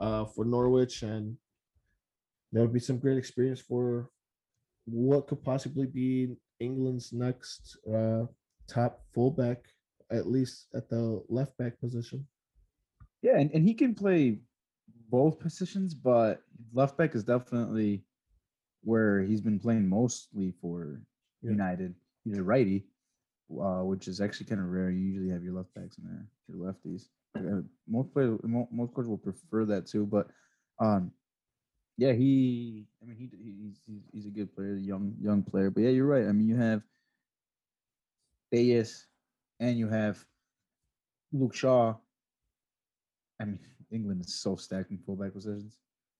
[0.00, 1.02] uh for norwich.
[1.02, 1.36] And
[2.52, 4.08] that would be some great experience for
[4.84, 8.24] what could possibly be England's next uh,
[8.68, 9.60] top fullback.
[10.10, 12.26] at least at the left back position.
[13.22, 14.40] Yeah, and, and he can play
[15.08, 16.42] both positions, but
[16.74, 18.04] left back is definitely
[18.84, 21.00] where he's been playing mostly for
[21.42, 21.52] Yeah.
[21.52, 21.94] United.
[22.24, 22.84] He's a righty,
[23.50, 24.90] uh, which is actually kind of rare.
[24.90, 27.08] You usually have your left backs in there, your lefties.
[27.38, 30.04] Uh, Most players, most coaches will prefer that too.
[30.04, 30.26] But
[30.78, 31.10] um,
[31.96, 32.86] yeah, he.
[33.02, 33.28] I mean, he
[33.86, 35.70] he's he's, a good player, a young young player.
[35.70, 36.26] But yeah, you're right.
[36.26, 36.82] I mean, you have
[38.50, 39.06] Bayes,
[39.60, 40.24] and you have
[41.32, 41.94] Luke Shaw.
[43.40, 43.58] I mean,
[43.90, 45.76] England is so stacked in fullback positions,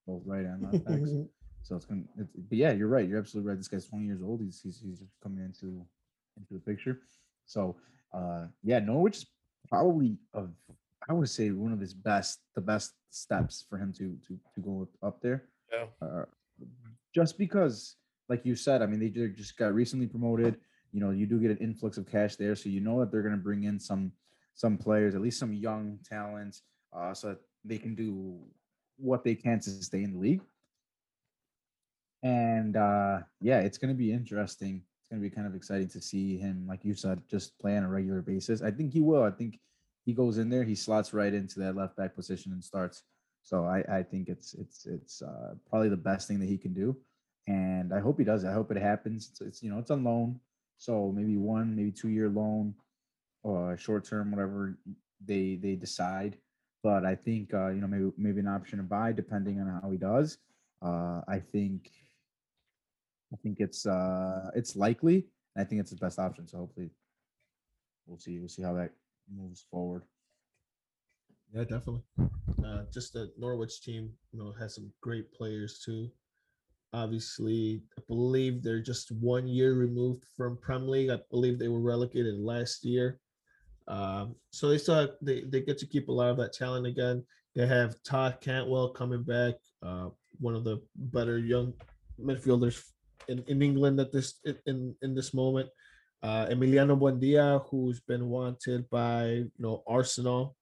[0.07, 1.11] both right and left backs.
[1.65, 2.03] So it's gonna.
[2.19, 3.09] It's, but yeah, you're right.
[3.09, 3.57] You're absolutely right.
[3.57, 4.41] This guy's 20 years old.
[4.41, 5.87] He's he's, he's just coming into
[6.37, 7.03] into the picture.
[7.47, 7.77] So
[8.13, 9.27] uh, yeah, Norwich is
[9.69, 10.51] probably of
[11.09, 14.61] I would say one of his best, the best steps for him to to to
[14.61, 15.45] go up there.
[16.01, 16.25] Uh,
[17.15, 17.97] just because,
[18.29, 20.57] like you said, I mean, they just got recently promoted.
[20.93, 23.23] You know, you do get an influx of cash there, so you know that they're
[23.23, 24.13] going to bring in some
[24.55, 26.63] some players, at least some young talents,
[26.95, 28.39] uh, so that they can do
[28.99, 30.43] what they can to stay in the league.
[32.23, 34.83] And uh, yeah, it's going to be interesting.
[35.01, 37.77] It's going to be kind of exciting to see him, like you said, just play
[37.77, 38.63] on a regular basis.
[38.63, 39.23] I think he will.
[39.23, 39.59] I think
[40.05, 43.03] he goes in there, he slots right into that left back position and starts.
[43.43, 46.73] So I, I think it's it's it's uh, probably the best thing that he can
[46.73, 46.97] do,
[47.49, 48.45] and I hope he does.
[48.45, 49.29] I hope it happens.
[49.31, 50.39] It's, it's you know it's on loan,
[50.79, 52.75] so maybe one maybe two year loan,
[53.43, 54.79] or short term whatever
[55.25, 56.37] they they decide.
[56.83, 59.91] But I think uh, you know maybe maybe an option to buy depending on how
[59.91, 60.39] he does.
[60.81, 61.91] Uh, I think
[63.33, 65.27] I think it's uh it's likely.
[65.55, 66.47] And I think it's the best option.
[66.47, 66.91] So hopefully
[68.07, 68.91] we'll see we'll see how that
[69.29, 70.03] moves forward.
[71.55, 72.03] Yeah, definitely.
[72.65, 76.11] Uh, just the Norwich team, you know, has some great players too.
[76.95, 81.11] Obviously, I believe they're just one year removed from Prem League.
[81.11, 83.19] I believe they were relegated last year.
[83.89, 86.87] Um, so they still have, they, they get to keep a lot of that talent
[86.87, 87.25] again.
[87.55, 91.75] They have Todd Cantwell coming back, uh, one of the better young
[92.19, 92.83] midfielders
[93.29, 95.69] in, in England at this in in this moment.
[96.23, 100.57] Uh, Emiliano Buendia, who's been wanted by you know Arsenal.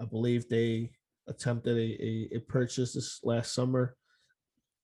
[0.00, 0.90] I believe they
[1.28, 3.96] attempted a, a, a purchase this last summer.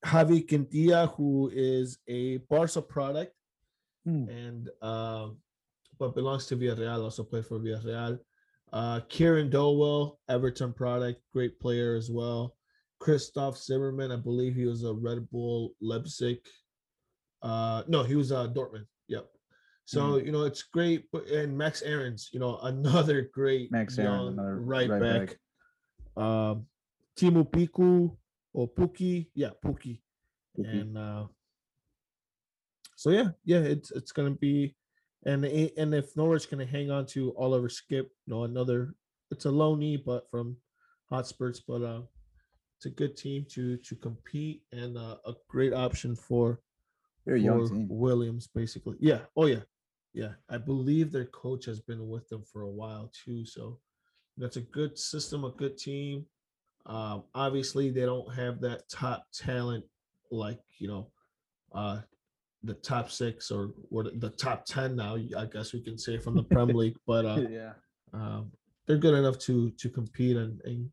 [0.05, 3.35] Javi Quintilla, who is a Barca product,
[4.07, 4.31] Hmm.
[4.31, 5.37] and um,
[5.99, 8.19] but belongs to Villarreal, also played for Villarreal.
[8.73, 12.57] Uh, Kieran Dowell, Everton product, great player as well.
[12.99, 16.39] Christoph Zimmermann, I believe he was a Red Bull Leipzig.
[17.43, 18.87] Uh, no, he was uh, Dortmund.
[19.09, 19.27] Yep.
[19.91, 24.89] So you know it's great, and Max Aarons, you know, another great Max Aaron, right,
[24.89, 25.37] right back.
[26.17, 26.25] back.
[26.25, 26.67] Um,
[27.19, 28.17] Teemu Piku
[28.53, 29.99] or Pukki, yeah, Pukki,
[30.57, 30.81] Pukki.
[30.81, 31.25] and uh,
[32.95, 34.77] so yeah, yeah, it's it's gonna be,
[35.27, 38.95] and and if Norwich gonna hang on to Oliver Skipp, you know, another,
[39.33, 40.57] it's a low knee, but from
[41.11, 42.03] Hotspurs, but uh,
[42.77, 46.61] it's a good team to to compete and uh, a great option for
[47.89, 47.95] for.
[47.95, 48.97] Williams, basically.
[49.01, 49.23] Yeah.
[49.37, 49.63] Oh yeah.
[50.13, 50.33] Yeah.
[50.49, 53.45] I believe their coach has been with them for a while too.
[53.45, 53.79] So
[54.37, 56.27] that's a good system, a good team.
[56.87, 59.85] Um, obviously they don't have that top talent
[60.33, 61.11] like you know
[61.75, 61.99] uh
[62.63, 66.37] the top six or what the top ten now, I guess we can say from
[66.37, 67.73] the Prem League, but uh yeah.
[68.13, 68.51] um,
[68.87, 70.91] they're good enough to to compete and and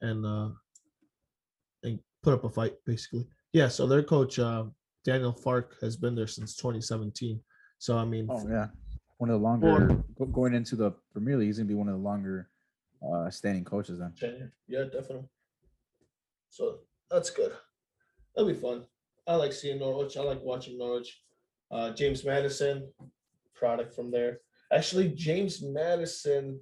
[0.00, 0.48] and uh
[1.82, 3.26] and put up a fight basically.
[3.52, 4.64] Yeah, so their coach uh,
[5.04, 7.40] Daniel Farke has been there since 2017.
[7.78, 8.68] So I mean, Oh yeah.
[9.18, 11.94] One of the longer go- going into the Premier League, he's gonna be one of
[11.94, 12.48] the longer
[13.06, 14.12] uh standing coaches then.
[14.66, 15.28] Yeah, definitely.
[16.50, 16.78] So
[17.10, 17.52] that's good.
[18.34, 18.84] That'll be fun.
[19.26, 20.16] I like seeing Norwich.
[20.16, 21.20] I like watching Norwich.
[21.70, 22.88] Uh, James Maddison,
[23.54, 24.38] product from there.
[24.72, 26.60] Actually, James Maddison,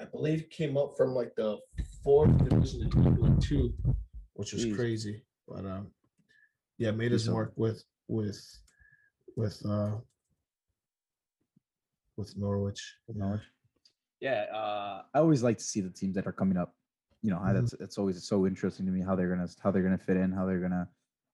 [0.00, 1.58] I believe, came up from like the
[2.02, 3.72] fourth division in England too,
[4.34, 4.76] which was Jeez.
[4.76, 5.22] crazy.
[5.48, 5.88] But um,
[6.78, 8.40] yeah, made his mark with with
[9.36, 9.92] with uh
[12.16, 12.94] with Norwich.
[13.08, 13.42] with Norwich.
[14.20, 16.74] Yeah, uh, I always like to see the teams that are coming up.
[17.22, 17.54] You know, how Mhm.
[17.54, 20.30] that's it's always so interesting to me how they're gonna how they're gonna fit in,
[20.32, 20.88] how they're gonna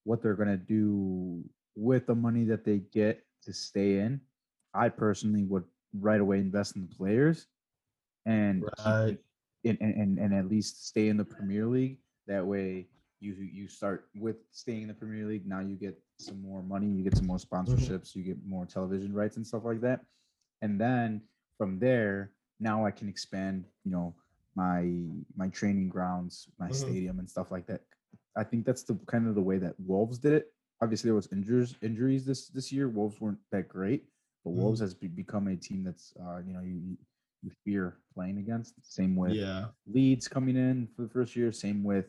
[0.05, 4.21] what they're gonna do with the money that they get to stay in.
[4.73, 7.47] I personally would right away invest in the players
[8.25, 9.19] and keep Right.
[9.65, 11.99] and, and, and, and at least stay in the Premier League.
[12.27, 12.89] That way
[13.21, 15.47] you you start with staying in the Premier League.
[15.47, 19.13] Now you get some more money, you get some more sponsorships, you get more television
[19.13, 20.01] rights and stuff like that.
[20.63, 21.23] And then
[21.59, 24.15] from there, now I can expand, you know,
[24.57, 24.91] my
[25.37, 26.75] my training grounds, my Mhm.
[26.75, 27.83] stadium and stuff like that.
[28.37, 30.53] I think that's the kind of the way that Wolves did it.
[30.83, 32.89] Obviously there was injuries injuries this this year.
[32.89, 34.07] Wolves weren't that great,
[34.45, 34.57] But Mhm.
[34.63, 36.99] Wolves has be- become a team that's uh, you know you you-
[37.43, 38.75] you fear playing against.
[38.85, 39.69] Same with Yeah.
[39.87, 41.53] Leeds coming in for the first year.
[41.53, 42.07] Same with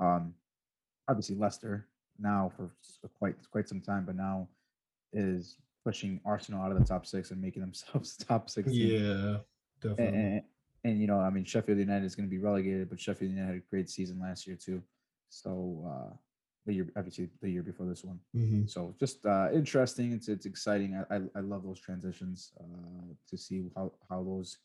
[0.00, 0.34] um,
[1.08, 1.86] obviously Leicester
[2.18, 2.70] now for
[3.18, 4.48] quite quite some time, but now
[5.12, 8.70] is pushing Arsenal out of the top six and making themselves top six.
[8.72, 9.38] Yeah.
[9.80, 10.06] Definitely.
[10.06, 10.42] And,
[10.84, 13.46] and, you know, I mean, Sheffield United is going to be relegated, but Sheffield United
[13.46, 14.82] had a great season last year too.
[15.28, 16.14] So uh,
[16.66, 18.18] the year, obviously, the year before this one.
[18.36, 18.68] Mhm.
[18.68, 20.12] So just uh, interesting.
[20.12, 20.94] It's it's exciting.
[21.10, 24.58] I, I, I love those transitions uh, to see how how those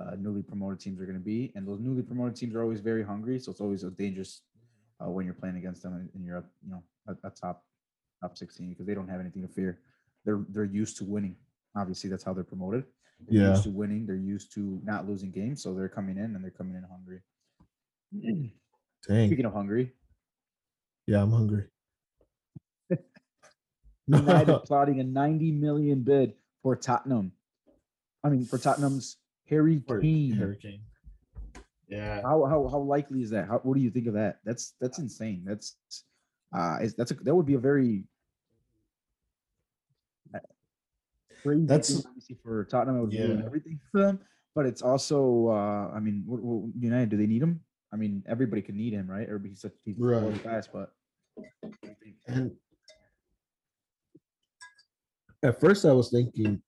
[0.00, 2.80] uh, newly promoted teams are going to be, and those newly promoted teams are always
[2.80, 3.38] very hungry.
[3.38, 4.42] So it's always a dangerous
[5.00, 7.64] uh, when you're playing against them and, and you're a, you know a, a top
[8.20, 9.80] top sixteen because they don't have anything to fear.
[10.24, 11.36] They're they're used to winning.
[11.76, 12.84] Obviously, that's how they're promoted.
[13.28, 13.50] They're Yeah.
[13.50, 14.06] used to winning.
[14.06, 17.20] They're used to not losing games, so they're coming in and they're coming in hungry.
[19.08, 19.28] Dang.
[19.28, 19.92] Speaking of hungry,
[21.06, 21.64] Yeah, I'm hungry.
[24.06, 27.32] United plotting a 90 million bid for Tottenham.
[28.22, 29.16] I mean, for Tottenham's
[29.48, 30.32] Harry Kane.
[30.36, 30.80] Hurricane.
[31.92, 32.22] Yeah.
[32.22, 33.48] How, how how likely is that?
[33.48, 34.38] How, what do you think of that?
[34.44, 35.42] That's that's insane.
[35.44, 35.76] That's
[36.56, 38.04] uh, is that's a, that would be a very
[40.34, 40.38] uh,
[41.42, 42.02] crazy That's-
[42.42, 42.96] for Tottenham.
[42.96, 43.44] It would ruin Yeah.
[43.44, 44.20] everything for them.
[44.54, 47.60] But it's also, uh, I mean, what, what, United do they need him?
[47.92, 49.28] I mean, everybody could need him, right?
[49.28, 50.42] Or he's such he's Right.
[50.42, 50.92] class, but
[52.26, 52.52] And
[55.42, 56.62] at first, I was thinking,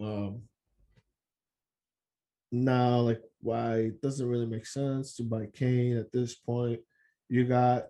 [0.00, 0.42] um,
[2.52, 6.80] now like why it doesn't really make sense to buy Kane at this point.
[7.28, 7.86] You got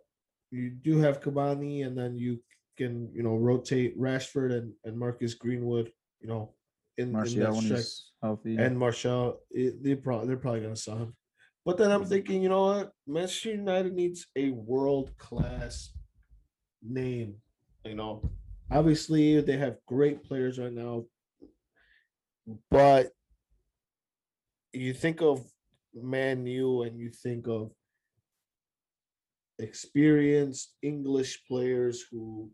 [0.50, 2.40] you do have Cavani, and then you
[2.78, 5.92] can you know rotate Rashford and, and Marcus Greenwood.
[6.20, 6.54] You know,
[6.96, 8.56] in, in Martial strike he's healthy.
[8.56, 11.16] and Martial, eh, they probably they're probably gonna sell him.
[11.64, 12.92] But then I'm thinking, you know what?
[13.06, 15.90] Manchester United needs a world class
[16.82, 17.36] name.
[17.84, 18.30] You know,
[18.70, 21.04] obviously they have great players right now,
[22.70, 23.12] but
[24.72, 25.44] you think of
[25.94, 27.72] Man U and you think of
[29.58, 32.50] experienced English players who,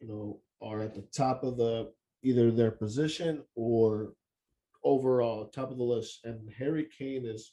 [0.00, 4.12] you know, are at the top of the either their position or
[4.82, 6.20] overall top of the list.
[6.24, 7.52] And Harry Kane is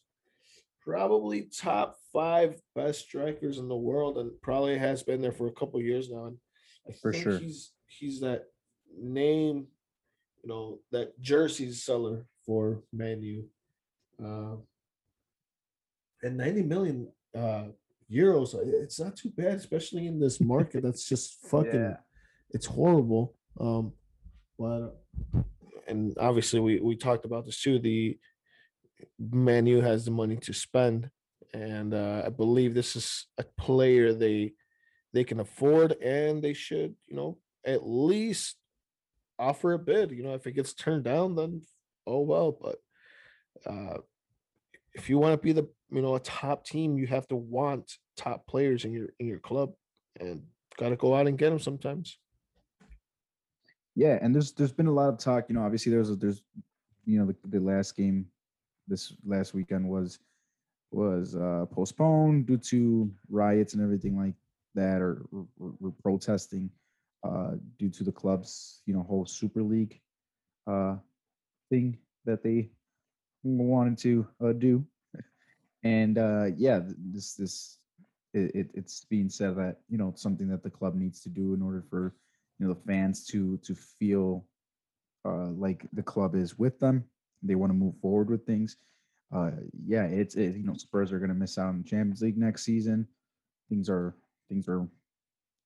[0.81, 5.53] probably top five best strikers in the world and probably has been there for a
[5.53, 6.25] couple years now.
[6.25, 6.37] And
[6.89, 7.37] I For think sure.
[7.37, 8.45] he's he's that
[8.97, 9.67] name,
[10.43, 13.47] you know, that jersey seller for Man U.
[14.23, 14.55] Uh,
[16.23, 17.65] and 90 million uh
[18.11, 21.97] euros, uh, it's not too bad, especially in this market that's just fucking Yeah.
[22.51, 23.35] it's horrible.
[23.59, 23.93] Um,
[24.59, 25.01] but
[25.87, 27.79] and obviously we we talked about this too.
[27.79, 28.17] The
[29.19, 31.09] Manu has the money to spend,
[31.53, 34.53] and uh, I believe this is a player they
[35.13, 38.57] they can afford, and they should you know at least
[39.39, 40.11] offer a bid.
[40.11, 41.61] You know, if it gets turned down, then
[42.05, 42.51] oh well.
[42.51, 42.77] But
[43.65, 43.97] uh,
[44.93, 47.97] if you want to be the you know a top team, you have to want
[48.17, 49.73] top players in your in your club,
[50.19, 50.43] and
[50.77, 52.17] got to go out and get them sometimes.
[53.95, 55.45] Yeah, and there's there's been a lot of talk.
[55.49, 56.41] You know, obviously there's a, there's
[57.05, 58.25] you know the, the last game
[58.87, 60.19] this last weekend was
[60.91, 64.33] was uh postponed due to riots and everything like
[64.75, 65.45] that, or, or,
[65.81, 66.69] or protesting
[67.23, 70.01] uh due to the club's you know whole Super League
[70.67, 70.95] uh
[71.69, 72.69] thing that they
[73.43, 74.85] wanted to uh, do,
[75.83, 77.77] and uh yeah, this this
[78.33, 81.29] it, it, it's being said that you know it's something that the club needs to
[81.29, 82.15] do in order for
[82.59, 84.45] you know the fans to to feel
[85.25, 87.03] uh, like the club is with them.
[87.43, 88.77] They want to move forward with things.
[89.33, 89.51] Uh,
[89.85, 92.37] yeah, it's it, you know Spurs are going to miss out on the Champions League
[92.37, 93.07] next season.
[93.69, 94.15] Things are
[94.49, 94.87] things are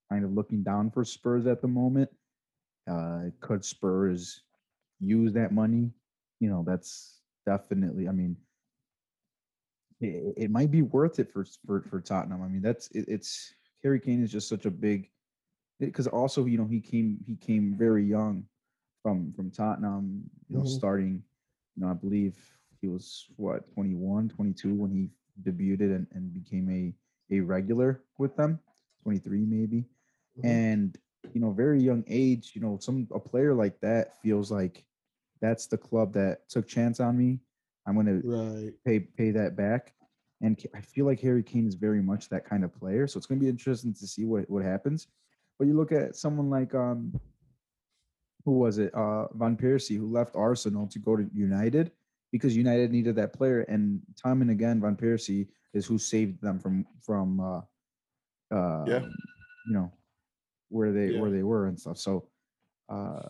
[0.09, 2.09] kind of looking down for Spurs at the moment.
[2.89, 4.41] Uh, could Spurs
[4.99, 5.91] use that money?
[6.39, 8.07] You know, that's definitely.
[8.07, 8.37] I mean,
[10.01, 12.41] it, it might be worth it for for for Tottenham.
[12.43, 13.53] I mean, that's it, it's
[13.83, 15.09] Harry Kane is just such a big
[15.79, 18.45] because also you know he came he came very young
[19.01, 20.69] from from Tottenham, you know, Mhm.
[20.69, 21.23] starting,
[21.75, 22.35] you know, I believe
[22.81, 25.09] he was what 21, 22 when he
[25.43, 26.93] debuted and, and became a
[27.35, 28.59] a regular with them,
[29.03, 29.85] 23 maybe.
[30.37, 30.43] Mhm.
[30.43, 30.97] And
[31.33, 34.85] you know, very young age, you know, some a player like that feels like
[35.41, 37.39] that's the club that took chance on me.
[37.87, 38.21] I'm gonna
[38.85, 39.93] pay pay that back.
[40.41, 43.07] And I feel like Harry Kane is very much that kind of player.
[43.07, 45.07] So it's going to be interesting to see what what happens.
[45.57, 47.13] But you look at someone like um,
[48.43, 48.93] who was it?
[48.93, 51.91] Uh, Van Persie, who left Arsenal to go to United
[52.33, 53.61] because United needed that player.
[53.61, 57.61] And time and again, Van Persie is who saved them from from uh,
[58.53, 59.05] uh, Yeah.
[59.67, 59.91] you know
[60.69, 61.21] where they Yeah.
[61.21, 61.97] where they were and stuff.
[61.97, 62.27] So
[62.89, 63.29] Uh,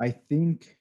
[0.00, 0.75] I think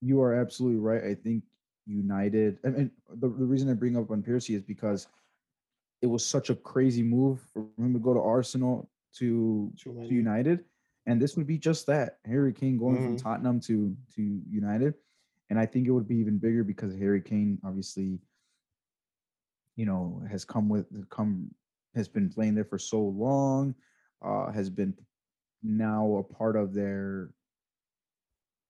[0.00, 1.04] you are absolutely right.
[1.04, 1.44] I think
[1.86, 5.06] United, and, and the, the reason I bring up Van Persie is because
[6.02, 9.92] it was such a crazy move for him to go to Arsenal to, to.
[10.14, 10.64] United,
[11.06, 13.22] and this would be just that Harry Kane going from Mhm.
[13.22, 14.94] Tottenham to to United,
[15.50, 18.20] and I think it would be even bigger because Harry Kane obviously,
[19.76, 21.50] you know, has come with come
[21.94, 23.74] has been playing there for so long,
[24.22, 24.94] uh, has been
[25.62, 27.30] now a part of their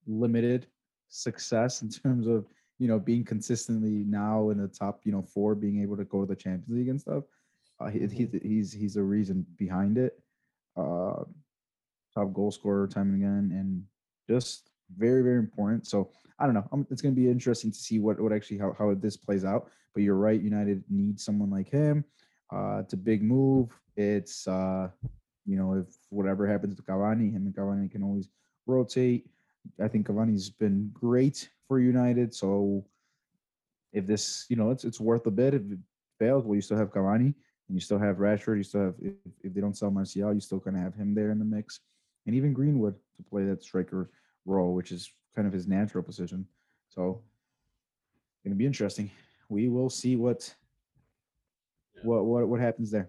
[0.06, 0.66] limited
[1.08, 2.46] success in terms of
[2.78, 6.20] you know being consistently now in the top you know four being able to go
[6.20, 7.24] to the champions league and stuff
[7.80, 10.18] uh, he, he's he's he's a reason behind it.
[10.76, 11.24] Uh
[12.14, 13.84] top goal scorer time and again and
[14.28, 15.86] just very very important.
[15.86, 16.66] So i don't know.
[16.72, 19.44] I it's going to be interesting to see what what actually how, how this plays
[19.44, 19.70] out.
[19.94, 22.04] But you're right united needs someone like him
[22.52, 23.70] uh it's a big move.
[23.96, 24.88] It's uh
[25.46, 28.28] you know if whatever happens to Cavani him and Cavani can always
[28.66, 29.26] rotate
[29.82, 32.34] I think Cavani's been great for United.
[32.34, 32.84] So
[33.92, 35.54] if this, you know, it's it's worth a bit.
[35.54, 35.78] If it
[36.18, 37.34] fails, well, you still have Cavani
[37.68, 38.56] and you still have Rashford.
[38.56, 41.14] You still have if, if they don't sell Martial, you still kind of have him
[41.14, 41.80] there in the mix,
[42.26, 44.10] and even Greenwood to play that striker
[44.44, 46.46] role, which is kind of his natural position.
[46.88, 47.22] So
[48.34, 49.10] it's going to be interesting.
[49.48, 50.54] We will see what
[51.96, 52.02] Yeah.
[52.04, 53.08] what what what happens there.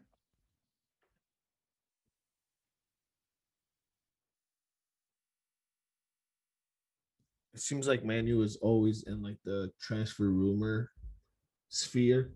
[7.60, 10.92] It seems like Manu is always in like the transfer rumor
[11.68, 12.32] sphere.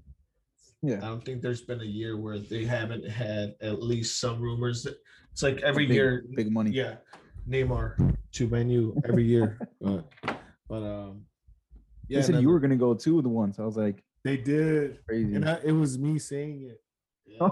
[0.81, 0.97] Yeah.
[0.97, 4.83] I don't think there's been a year where they haven't had at least some rumors.
[4.83, 4.97] That
[5.31, 6.71] it's like every big, year, big money.
[6.71, 6.95] yeah,
[7.47, 9.57] Neymar to Manu every year.
[9.81, 10.11] but,
[10.67, 11.21] but um,
[12.09, 13.59] They yeah, said you were going to go too the once.
[13.59, 15.35] I was like they did, crazy.
[15.35, 16.81] and I, it was me saying it.
[17.25, 17.47] Yeah,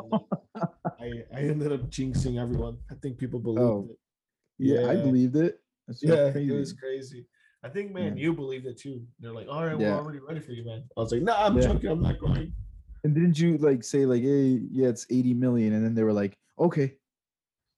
[1.00, 2.80] I I ended up jinxing everyone.
[2.92, 3.98] I think people believed Oh, it.
[4.60, 5.62] yeah, I believed it.
[5.88, 6.54] That's Yeah, crazy.
[6.54, 7.26] it was crazy.
[7.64, 8.24] I think, man, Yeah.
[8.24, 9.06] you believed it too.
[9.20, 9.92] They're like, all right, Yeah.
[9.92, 10.84] we're already ready for you, man.
[10.98, 11.68] I was like, nah, I'm Yeah.
[11.68, 11.90] joking.
[11.92, 12.54] I'm not going.
[13.04, 16.14] And didn't you like say like, hey, yeah, it's 80 million, and then they were
[16.14, 16.96] like, okay,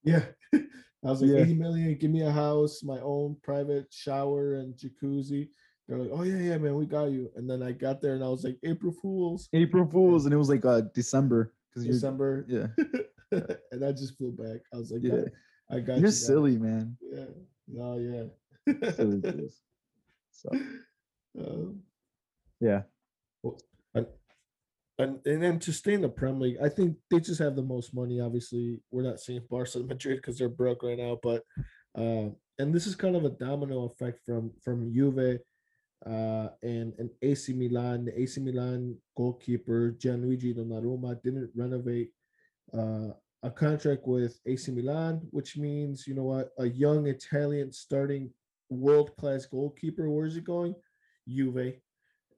[0.03, 0.25] Yeah.
[0.53, 0.59] I
[1.01, 1.39] was like, Yeah.
[1.39, 5.49] 80 million, give me a house, my own private shower and jacuzzi.
[5.87, 7.29] They're like, oh, yeah, yeah, man, we got you.
[7.35, 10.37] And then I got there and I was like, April Fools, April Fools, and it
[10.37, 12.45] was like uh December because December.
[12.47, 12.67] yeah,
[13.71, 14.61] and I just flew back.
[14.73, 15.23] I was like, yeah, yeah,
[15.69, 16.11] I got you're you.
[16.11, 16.97] silly, man.
[17.01, 17.25] Yeah.
[17.67, 18.73] No, yeah.
[20.33, 20.49] So
[21.39, 21.81] Um,
[22.59, 22.83] yeah,
[23.95, 24.05] and,
[24.99, 27.63] and and then to stay in the Prem League, I think they just have the
[27.63, 28.19] most money.
[28.19, 31.43] Obviously, we're not seeing Barca and Madrid because they're broke right now, but
[31.97, 35.39] uh, and this is kind of a domino effect from from Juve
[36.05, 38.05] uh, and and AC Milan.
[38.05, 42.11] The AC Milan goalkeeper Gianluigi Donnarumma didn't renovate
[42.73, 43.09] uh,
[43.41, 48.29] a contract with AC Milan, which means you know what a young Italian starting
[48.73, 50.09] world class goalkeeper.
[50.09, 50.75] Where's it going?
[51.27, 51.75] Juve,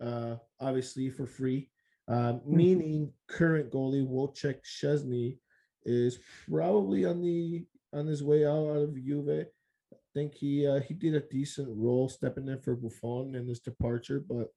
[0.01, 1.69] uh, obviously for free.
[2.07, 5.39] Um, meaning current goalie Wojciech Szczesny
[5.85, 6.19] is
[6.49, 9.47] probably on the on his way out, out of Juve.
[9.91, 13.59] I think he uh, he did a decent role stepping in for Buffon in his
[13.59, 14.49] departure, but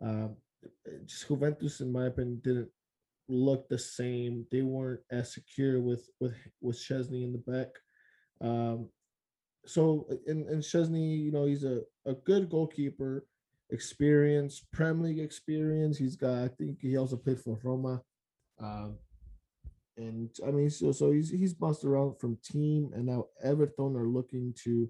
[0.00, 0.36] um,
[1.04, 2.70] just Juventus, in my opinion, didn't
[3.28, 4.46] look the same.
[4.50, 7.68] They weren't as secure with with with Szczesny in the back.
[8.40, 8.88] Um,
[9.66, 13.26] so in in Szczesny, you know, he's a, a good goalkeeper,
[13.70, 15.96] experience, Prem League experience.
[15.98, 18.02] He's got, I think he also played for Roma.
[18.60, 18.98] Um,
[19.96, 24.08] and I mean, so so he's he's bounced around from team, and now Everton are
[24.08, 24.88] looking to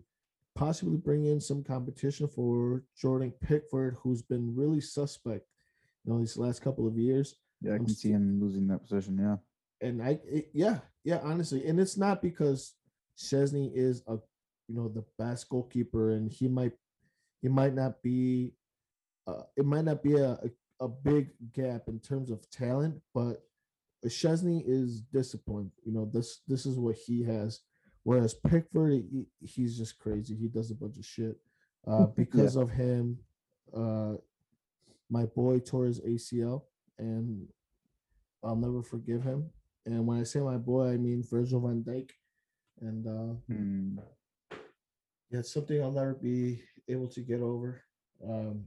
[0.55, 5.47] possibly bring in some competition for Jordan Pickford, who's been really suspect,
[6.05, 9.19] you know, these last couple of years yeah, I can see him losing that position.
[9.19, 12.75] Yeah, and I it, yeah yeah honestly, and it's not because
[13.19, 14.19] Szczesny is a
[14.69, 16.73] you know the best goalkeeper, and he might
[17.43, 18.53] he might not be
[19.27, 20.51] uh, it might not be a, a
[20.81, 23.43] a big gap in terms of talent, but
[24.05, 25.71] Szczesny is disciplined.
[25.85, 27.61] You know this this is what he has,
[28.03, 30.35] whereas Pickford he, he's just crazy.
[30.35, 31.37] He does a bunch of shit.
[31.87, 33.19] Uh, because of him,
[33.75, 34.15] uh,
[35.11, 36.63] my boy tore his ACL,
[36.99, 37.47] and
[38.43, 39.51] I'll never forgive him.
[39.87, 42.11] And when I say my boy, I mean Virgil van Dijk.
[42.81, 43.99] And uh, Hmm.
[45.35, 47.83] Yeah, it's something I'll never be able to get over.
[48.25, 48.67] Um,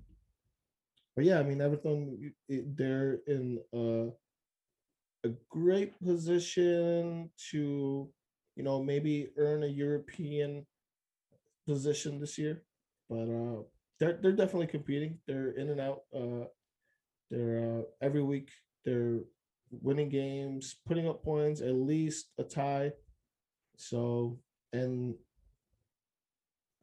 [1.15, 4.09] but yeah, I mean Everton, it, they're in a,
[5.25, 8.09] a great position to,
[8.57, 10.65] you know, maybe earn a European
[11.65, 12.63] position this year.
[13.09, 13.61] But uh,
[14.01, 15.19] they're they're definitely competing.
[15.25, 16.01] They're in and out.
[16.13, 16.47] Uh,
[17.31, 18.49] they're uh, every week
[18.83, 19.19] they're
[19.71, 22.91] winning games, putting up points, at least a tie.
[23.77, 24.37] So
[24.73, 25.15] and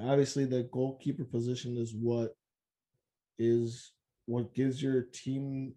[0.01, 2.35] obviously the goalkeeper position is what
[3.39, 3.93] is
[4.27, 5.73] what gives your team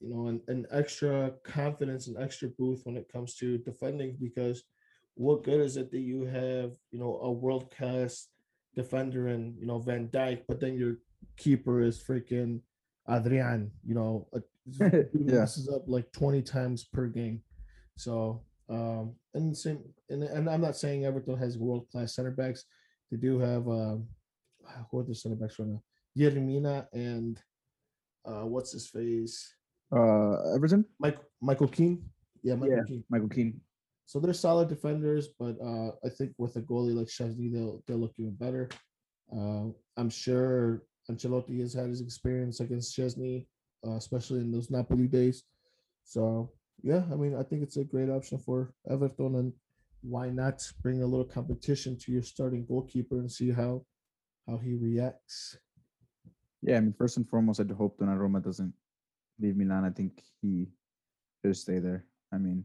[0.00, 4.64] you know an, an extra confidence and extra boost when it comes to defending because
[5.14, 8.28] what good is it that you have you know a world class
[8.76, 10.96] defender and you know Van Dijk, but then your
[11.36, 12.60] keeper is freaking
[13.08, 14.40] Adrian, you know, a,
[14.78, 15.40] Yeah.
[15.40, 17.42] messes up like 20 times per game.
[17.96, 19.78] So um and same
[20.10, 22.64] and, and I'm not saying Everton has world class center backs.
[23.10, 24.08] They do have um
[24.90, 25.82] who are the center backs right now?
[26.18, 27.40] Yerry Mina and
[28.24, 29.54] uh what's his face?
[29.92, 32.02] Uh, Everton, Mike Michael Keane.
[32.42, 32.82] Yeah, Michael Yeah.
[32.86, 33.04] Keane.
[33.08, 33.60] Michael Keane.
[34.06, 37.98] So they're solid defenders, but uh, I think with a goalie like Szczesny, they'll they'll
[37.98, 38.68] look even better.
[39.32, 43.46] Uh, I'm sure Ancelotti has had his experience against Szczesny,
[43.86, 45.44] uh, especially in those Napoli days.
[46.04, 46.52] So
[46.82, 49.52] yeah, I mean, I think it's a great option for Everton, and
[50.08, 53.84] why not bring a little competition to your starting goalkeeper and see how
[54.46, 55.58] how he reacts.
[56.62, 58.72] Yeah, I mean, first and foremost, I'd hope Donnarumma doesn't
[59.40, 59.84] leave Milan.
[59.84, 60.68] I think he
[61.44, 62.06] should stay there.
[62.32, 62.64] I mean,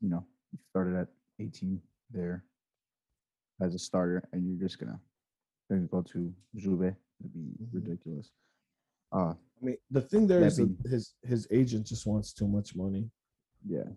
[0.00, 1.80] you know, he started at 18
[2.10, 2.44] there
[3.60, 4.98] as a starter, and you're just gonna
[5.70, 6.94] gonna go to Juve.
[7.20, 7.72] It'd be Mhm.
[7.72, 8.30] ridiculous.
[9.12, 12.48] Uh I mean, the thing there is That is his his agent just wants too
[12.48, 13.10] much money.
[13.64, 13.88] yeah,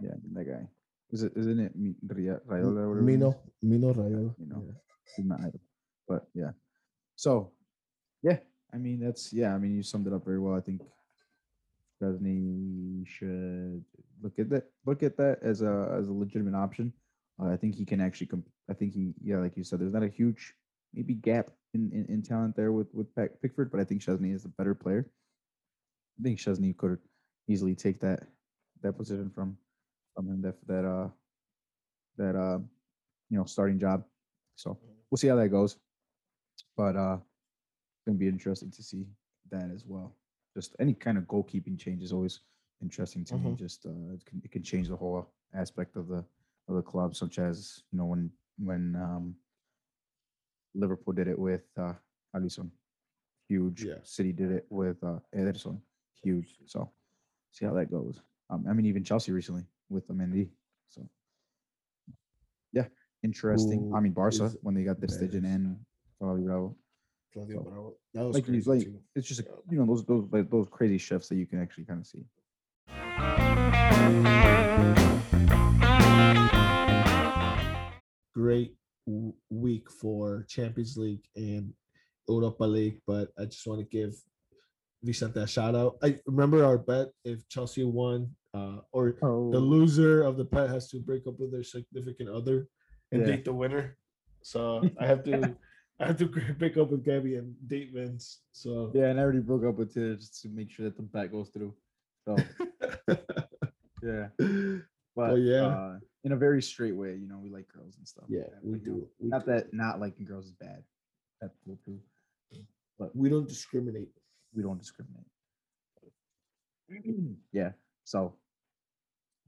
[0.00, 0.68] yeah, that guy.
[1.10, 1.32] Is it?
[1.36, 2.78] Isn't it Mi- Ria- Raiola?
[2.82, 3.18] or whatever his name?
[3.20, 4.34] Mino Mino Raiola.
[4.38, 4.62] You know.
[5.18, 5.50] yeah.
[6.06, 6.50] But yeah.
[7.16, 7.52] So
[8.22, 8.38] yeah,
[8.72, 10.54] I mean that's yeah, I mean you summed it up very well.
[10.54, 10.82] I think
[12.00, 13.84] Szczesny should
[14.22, 16.92] look at that look at that as a as a legitimate option.
[17.40, 19.92] Uh, I think he can actually comp- I think he yeah, like you said, there's
[19.92, 20.54] not a huge
[20.94, 24.34] maybe gap in, in, in talent there with with Pick- Pickford, but I think Szczesny
[24.34, 25.10] is a better player.
[26.18, 26.98] I think Szczesny could
[27.48, 28.24] easily take that
[28.82, 29.56] that position from
[30.26, 31.08] from that that uh
[32.16, 32.58] that uh
[33.30, 34.04] you know starting job.
[34.56, 34.76] So
[35.10, 35.76] we'll see how that goes.
[36.76, 39.06] But uh it's gonna be interesting to see
[39.50, 40.12] that as well.
[40.56, 42.40] Just any kind of goalkeeping change is always
[42.82, 43.50] interesting to me.
[43.50, 43.58] Mhm.
[43.58, 46.24] Just uh it can, it can change the whole aspect of the
[46.68, 49.36] of the club, such as you know when when um
[50.74, 51.92] Liverpool did it with uh
[52.34, 52.70] Alisson.
[53.48, 53.84] Huge.
[53.84, 53.94] Yeah.
[54.02, 55.80] City did it with uh Ederson.
[56.24, 56.58] Huge.
[56.66, 56.90] So
[57.52, 58.20] see how that goes.
[58.50, 60.48] Um, I mean even Chelsea recently with the Mendy.
[60.88, 61.08] So
[62.72, 62.86] yeah,
[63.22, 63.92] interesting.
[63.94, 65.78] I mean Barca is when they got ter Stegen and
[66.18, 66.76] Fabio Bravo.
[67.32, 67.94] Claudio So, Bravo.
[68.14, 69.00] That was Like crazy like too.
[69.14, 72.00] it's just you know those those like those crazy shifts that you can actually kind
[72.00, 72.24] of see.
[78.34, 78.74] great
[79.06, 81.72] w- week for Champions League and
[82.28, 84.14] Europa League, but I just want to give
[85.02, 85.96] Vicente a shout out.
[86.02, 90.70] I remember our bet if Chelsea won, uh, or Oh, the loser of the pet
[90.70, 92.68] has to break up with their significant other
[93.12, 93.26] and Yeah.
[93.26, 93.96] date the winner.
[94.42, 95.56] So I have to,
[96.00, 98.42] I have to break up with Gabby and date Vince.
[98.52, 101.02] So yeah, and I already broke up with Tia just to make sure that the
[101.02, 101.74] bet goes through.
[102.24, 102.36] So
[104.02, 104.28] yeah,
[105.16, 105.66] but yeah.
[105.66, 107.14] uh, in a very straight way.
[107.14, 108.24] You know, we like girls and stuff.
[108.28, 109.08] Yeah, that, we but, do.
[109.18, 109.52] We not do.
[109.52, 110.82] that not liking girls is bad.
[111.40, 111.98] That's cool too.
[112.98, 114.08] But we don't discriminate.
[114.54, 115.26] we don't discriminate.
[117.52, 117.70] yeah,
[118.08, 118.32] so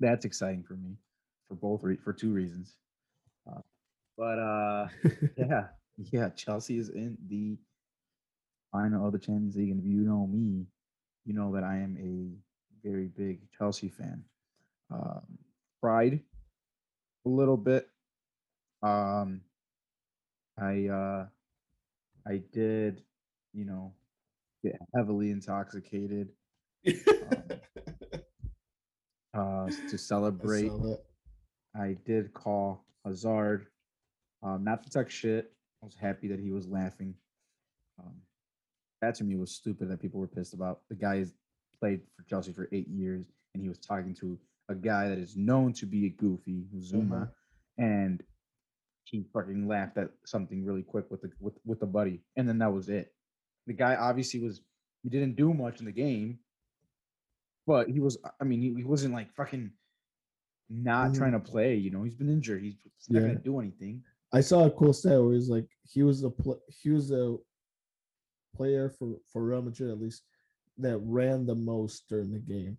[0.00, 0.96] that's exciting for me
[1.48, 2.76] for both re- for two reasons.
[3.50, 3.60] Uh,
[4.18, 4.88] but uh,
[5.38, 5.68] yeah,
[6.12, 7.56] yeah, Chelsea is in the
[8.70, 10.66] final of the Champions League, and if you know me,
[11.24, 14.22] you know that I am a very big Chelsea fan.
[14.90, 15.38] Um,
[15.80, 16.20] pride
[17.24, 17.88] a little bit.
[18.82, 19.40] Um,
[20.58, 21.26] I uh,
[22.26, 23.02] I did,
[23.54, 23.94] you know,
[24.62, 26.28] get heavily intoxicated
[29.34, 30.72] uh, to celebrate.
[31.76, 33.66] I did call Hazard,
[34.42, 35.52] um, not to talk shit.
[35.82, 37.14] I was happy that he was laughing.
[37.98, 38.14] Um,
[39.00, 40.80] that to me was stupid that people were pissed about.
[40.88, 41.32] The guy has
[41.78, 43.24] played for Chelsea for eight years,
[43.54, 47.22] and he was talking to a guy that is known to be a goofy, Zouma,
[47.22, 47.26] Uh-huh.
[47.78, 48.22] and
[49.04, 52.58] he fucking laughed at something really quick with the with with the buddy, and then
[52.58, 53.14] that was it.
[53.66, 54.60] The guy obviously was
[55.02, 56.38] he didn't do much in the game,
[57.66, 58.18] but he was.
[58.40, 59.70] I mean, he, he wasn't like fucking
[60.68, 61.74] not trying to play.
[61.74, 62.62] You know, he's been injured.
[62.62, 62.76] He's
[63.08, 63.28] not Yeah.
[63.28, 64.02] gonna do anything.
[64.32, 67.36] I saw a cool stat where he's like he was the pl- he was a
[68.54, 70.22] player for for Real Madrid at least
[70.78, 72.76] that ran the most during the game.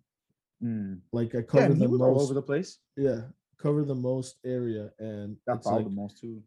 [0.62, 1.00] Mm.
[1.12, 2.24] Like I covered he the was all most.
[2.24, 2.78] over the place.
[2.96, 3.22] yeah,
[3.58, 6.42] covered the most area, and Got it's fouled like the most too.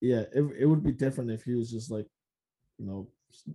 [0.00, 2.06] yeah, it, it would be different if he was just like
[2.78, 3.08] you know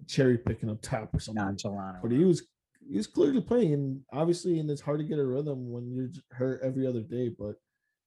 [0.07, 1.43] cherry picking up top or something.
[1.43, 1.97] Nonchalant.
[2.01, 2.47] But he was
[2.89, 6.11] he was clearly playing, and obviously, and it's hard to get a rhythm when you're
[6.31, 7.29] hurt every other day.
[7.29, 7.55] But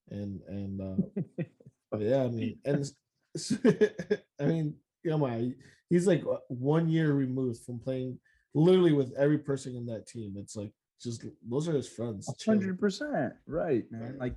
[0.09, 1.23] and and uh,
[1.91, 2.89] but yeah, I mean, and
[4.39, 4.75] I mean,
[5.05, 5.55] come on,
[5.89, 8.19] he's like uh, one year removed from playing
[8.53, 10.35] literally with every person in that team.
[10.37, 10.71] It's like
[11.01, 12.33] just those are his friends.
[12.45, 14.17] hundred percent right, man.
[14.19, 14.35] Like,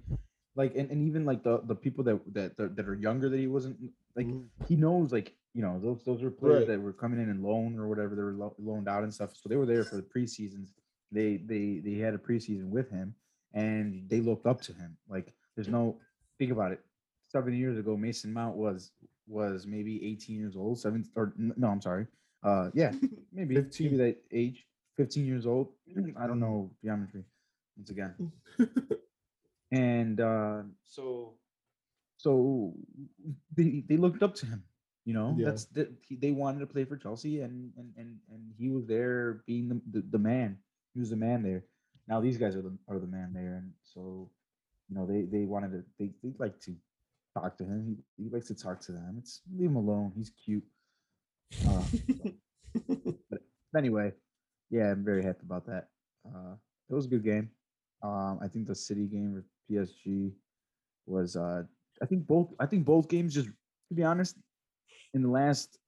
[0.56, 3.46] like, and, and even like the the people that that that, are younger that he
[3.46, 3.78] wasn't
[4.16, 4.46] like Mhm.
[4.68, 6.68] he knows like you know those those were players Right.
[6.76, 9.30] that were coming in and loan or whatever they were lo- loaned out and stuff.
[9.34, 10.72] So they were there for the preseasons.
[11.12, 13.14] They they they had a preseason with him
[13.52, 14.96] and they looked up to him.
[15.08, 15.98] Like there's no
[16.38, 16.80] think about it.
[17.28, 18.92] Seven years ago, Mason Mount was
[19.26, 22.06] was maybe 18 years old, seven or no, I'm sorry.
[22.42, 22.92] Uh, yeah,
[23.32, 23.86] maybe 15.
[23.86, 25.68] maybe that age, 15 years old.
[26.16, 27.24] I don't know geometry.
[27.76, 28.14] Once again,
[29.72, 31.34] and uh, so
[32.16, 32.72] so
[33.56, 34.62] they they looked up to him
[35.10, 35.46] you know Yeah.
[35.50, 38.84] that's that he, they wanted to play for chelsea and and and, and he was
[38.86, 40.50] there being the, the, the man.
[40.94, 41.62] He was the man there.
[42.10, 43.54] Now these guys are the are the man there.
[43.60, 44.00] And so
[44.88, 46.72] you know they they wanted to they they like to
[47.36, 47.78] talk to him.
[47.88, 47.94] He,
[48.24, 49.12] he likes to talk to them.
[49.20, 50.12] It's leave him alone.
[50.16, 50.66] He's cute.
[51.68, 51.82] Uh,
[53.32, 53.40] but
[53.82, 54.08] anyway
[54.70, 55.84] yeah i'm very happy about that.
[56.30, 56.54] Uh
[56.88, 57.50] it was a good game.
[58.08, 60.30] Um i think the city game with psg
[61.06, 61.62] was uh
[62.02, 63.48] I think both I think both games just
[63.88, 64.34] to be honest
[65.14, 65.78] in the last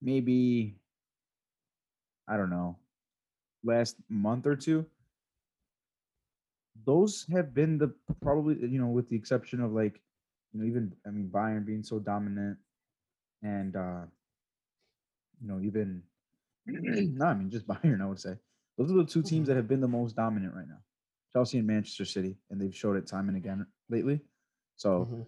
[0.00, 0.76] maybe
[2.28, 2.76] I don't know
[3.64, 4.86] last month or two
[6.84, 10.00] those have been the probably you know with the exception of like
[10.52, 12.58] you know even I mean Bayern being so dominant
[13.42, 14.02] and uh
[15.40, 16.02] you know even
[16.66, 18.36] no I mean just Bayern I would say.
[18.78, 20.78] Those are the two teams that have been the most dominant right now.
[21.32, 24.20] Chelsea and Manchester City and they've showed it time and again lately.
[24.76, 25.26] So Mhm.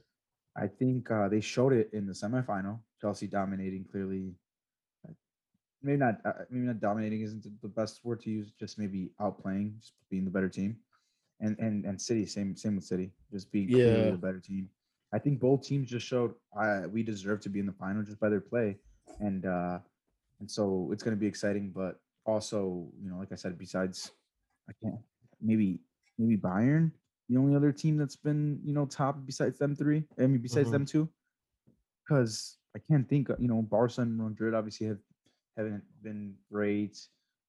[0.56, 2.78] I think uh, they showed it in the semifinal.
[3.00, 4.34] Chelsea dominating clearly.
[5.08, 5.12] uh,
[5.82, 6.20] Maybe not.
[6.24, 8.52] Uh, maybe not dominating isn't the- best word to use.
[8.52, 10.76] Just maybe outplaying, just being the better team.
[11.40, 14.10] And and and City, same same with City, just being clearly Yeah.
[14.12, 14.70] the better team.
[15.12, 18.20] I think both teams just showed uh, we deserve to be in the final just
[18.20, 18.78] by their play,
[19.20, 19.78] and uh,
[20.40, 21.70] and so it's going to be exciting.
[21.70, 24.12] But also, you know, like I said, besides,
[24.68, 25.00] I can't
[25.42, 25.80] maybe
[26.18, 26.92] maybe Bayern
[27.28, 30.04] the only other team that's been you know top besides them three.
[30.18, 30.72] I mean, besides Mhm.
[30.72, 31.08] them two,
[32.04, 33.28] because I can't think.
[33.30, 35.00] of- You know, Barca and Madrid obviously have
[35.56, 36.98] haven't been great.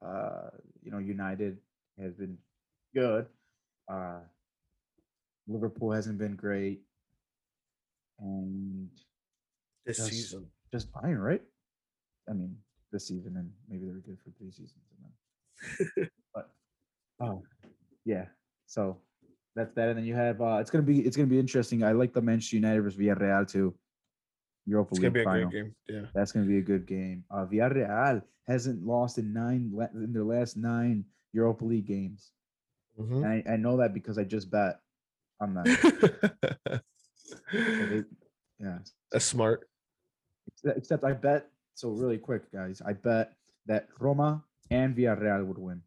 [0.01, 0.49] Uh,
[0.83, 1.57] you know, United
[1.97, 2.37] has been
[2.93, 3.27] good.
[3.87, 4.21] Uh,
[5.47, 6.81] Liverpool hasn't been great,
[8.19, 8.89] and
[9.85, 10.09] this Yes.
[10.09, 10.51] season.
[10.71, 11.43] just Bayern, right?
[12.27, 12.61] I mean,
[12.91, 16.53] this season, and maybe they're good for three seasons, and then, but
[17.19, 17.43] oh,
[18.03, 18.27] yeah.
[18.65, 18.99] So
[19.55, 21.83] that's that, and then you have uh, it's gonna be it's gonna be interesting.
[21.83, 23.73] I like the Manchester United versus Villarreal too.
[24.65, 25.49] Europa It's gonna League be a final.
[25.49, 25.75] great game.
[25.87, 26.05] Yeah.
[26.13, 27.23] That's gonna be a good game.
[27.29, 32.31] Uh, Villarreal hasn't lost in nine in their last nine Europa League games,
[32.99, 33.23] Mhm.
[33.23, 34.79] and I, I know that because I just bet
[35.39, 36.81] on that.
[38.59, 38.79] Yeah,
[39.11, 39.67] That's smart.
[40.47, 42.81] Except- Except I bet so really quick, guys.
[42.85, 43.33] I bet
[43.65, 45.81] that Roma and Villarreal would win.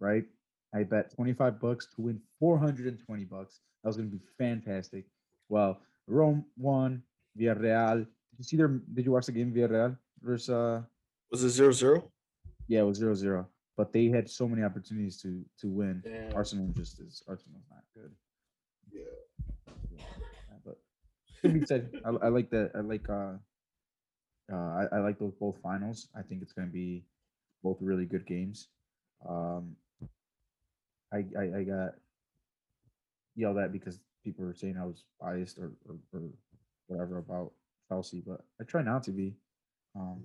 [0.00, 0.24] Right?
[0.74, 3.60] I bet 25 bucks to win 420 bucks.
[3.82, 5.04] That was gonna be fantastic.
[5.48, 7.02] Well, Rome won,
[7.38, 7.98] Villarreal.
[7.98, 10.82] Did you see their did you watch the game Villarreal versus uh
[11.30, 12.10] Was it zero zero?
[12.68, 13.44] yeah, it was 0-0.
[13.76, 16.02] But they had so many opportunities to to win.
[16.06, 16.30] Yeah.
[16.34, 18.12] Arsenal just is Arsenal's not good.
[18.90, 19.02] Yeah.
[19.90, 20.04] Yeah,
[20.64, 20.78] but
[21.42, 22.70] to be said, I, I like that.
[22.74, 23.34] I like uh,
[24.52, 26.08] uh, I, I like those both finals.
[26.16, 27.04] I think it's going to be
[27.62, 28.68] both really good games.
[29.28, 29.76] Um,
[31.12, 31.94] I, I I got
[33.34, 36.22] yelled at because people were saying I was biased or or, or
[36.86, 37.52] whatever about
[37.88, 39.34] Chelsea, but I try not to be.
[39.94, 40.22] Um,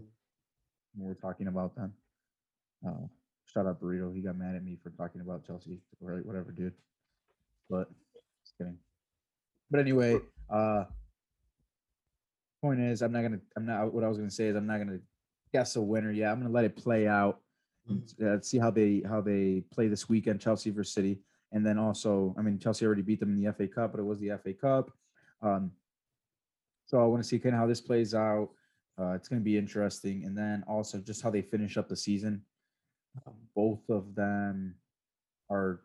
[0.96, 1.94] when we're talking about them.
[2.86, 3.08] Uh,
[3.46, 4.14] shout out burrito.
[4.14, 6.74] He got mad at me for talking about Chelsea or whatever, dude.
[7.70, 7.90] But
[8.44, 8.78] just kidding.
[9.70, 10.20] But anyway,
[10.50, 10.86] uh
[12.62, 14.78] point is I'm not gonna I'm not what I was gonna say is I'm not
[14.78, 15.00] gonna
[15.54, 16.32] guess a winner yet.
[16.32, 17.40] I'm gonna let it play out.
[17.90, 21.22] And, Uh, see how they how they play this weekend, Chelsea versus City.
[21.52, 24.04] And then also, I mean, Chelsea already beat them in the FA Cup, but it
[24.04, 24.92] was the FA Cup.
[25.42, 25.72] Um,
[26.86, 28.50] so I want to see kind of how this plays out.
[29.00, 31.96] Uh, it's going to be interesting, and then also just how they finish up the
[31.96, 32.42] season.
[33.26, 34.76] Um, both of them
[35.50, 35.82] are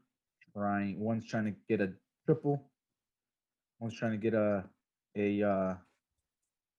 [0.52, 0.98] trying.
[0.98, 1.92] One's trying to get a
[2.26, 2.70] triple.
[3.78, 4.64] One's trying to get a
[5.16, 5.74] a uh,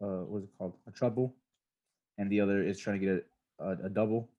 [0.01, 0.75] uh, what's it called?
[0.87, 1.35] A treble,
[2.17, 3.27] and the other is trying to get
[3.59, 4.29] a, a, a double,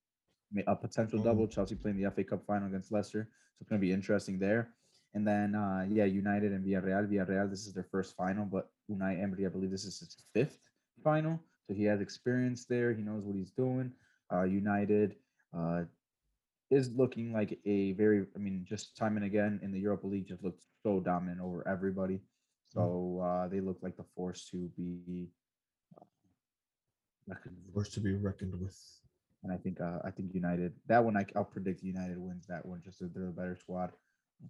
[0.67, 1.25] a potential Mm.
[1.25, 1.47] double.
[1.49, 4.69] Chelsea playing the FA Cup final against Leicester, so it's going to be interesting there.
[5.15, 7.09] And then uh, yeah, United and Villarreal.
[7.09, 10.59] Villarreal, this is their first final, but Unai Emery, I believe this is his fifth
[11.03, 12.93] final, so he has experience there.
[12.93, 13.93] He knows what he's doing.
[14.33, 15.17] Uh, United
[15.57, 15.85] uh,
[16.71, 20.27] is looking like a very, I mean, just time and again in the Europa League,
[20.27, 22.21] just looked so dominant over everybody.
[22.71, 25.29] So uh, they look like the force to be
[25.97, 26.05] uh,
[27.29, 27.75] reckoned with.
[27.75, 28.77] Forced to be reckoned with.
[29.45, 32.65] And I think uh, I think United that one I, will predict United wins that
[32.65, 33.93] one just that they're a better squad,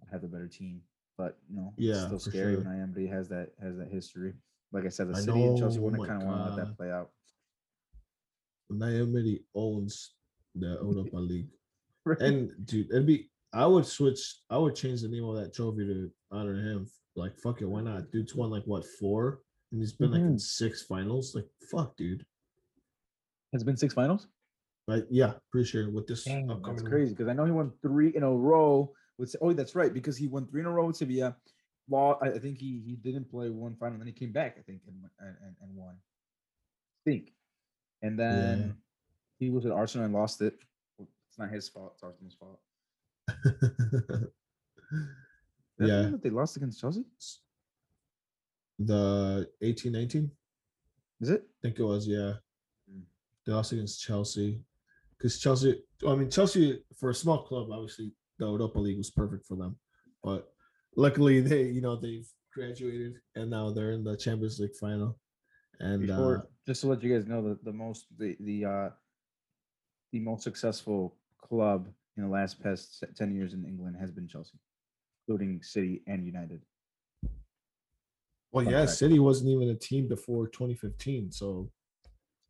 [0.09, 0.81] have a better team.
[1.17, 2.63] But you know, it's Yeah, still for scary sure.
[2.63, 4.33] when IMD has that has that history.
[4.71, 6.55] Like I said, the I city and Chelsea know, want to kind of want to
[6.55, 7.11] let that play out.
[8.71, 10.13] Unai Emery owns
[10.55, 11.49] the Europa League.
[12.05, 12.19] Right.
[12.21, 14.19] And dude, it'd be I would switch,
[14.49, 16.87] I would change the name of that trophy to honor him.
[17.15, 18.11] Like, fuck it, why not?
[18.11, 19.39] Dude's won like what four?
[19.71, 21.33] And he's been like in six finals.
[21.35, 22.25] Like, fuck, dude.
[23.53, 24.27] Has it been six finals?
[24.87, 27.71] Like, yeah, pretty sure with this Dang, that's upcoming crazy because I know he won
[27.81, 28.91] three in a row.
[29.17, 31.35] With oh, that's right because he won three in a row with Sevilla.
[31.89, 34.57] Law, I I think he he didn't play one final, then he came back.
[34.59, 35.95] I think and won- and, and, won.
[35.95, 37.31] I think,
[38.01, 38.75] and then
[39.39, 40.55] he was at Arsenal and lost it.
[40.99, 41.93] It's not his fault.
[41.95, 42.59] It's Arsenal's fault.
[45.77, 46.11] Is that the yeah.
[46.21, 47.03] they lost against Chelsea.
[48.79, 50.31] The 18 19,
[51.21, 51.43] Is it?
[51.43, 52.33] I think it was, yeah.
[52.91, 53.03] Mm.
[53.45, 54.61] They lost against Chelsea.
[55.25, 59.47] Because Chelsea, I mean, Chelsea, for a small club, obviously the Europa League was perfect
[59.47, 59.75] for them.
[60.23, 60.47] But
[60.95, 65.17] luckily, they, you know, they've graduated and now they're in the Champions League final.
[65.79, 68.89] And Before, uh, just to let you guys know, the, the most the the uh
[70.11, 74.59] the most successful club in the last past ten years in England has been Chelsea,
[75.27, 76.61] including City and United.
[78.51, 78.97] well, fun yeah, fact.
[78.97, 81.31] City wasn't even a team before 2015.
[81.31, 81.71] So,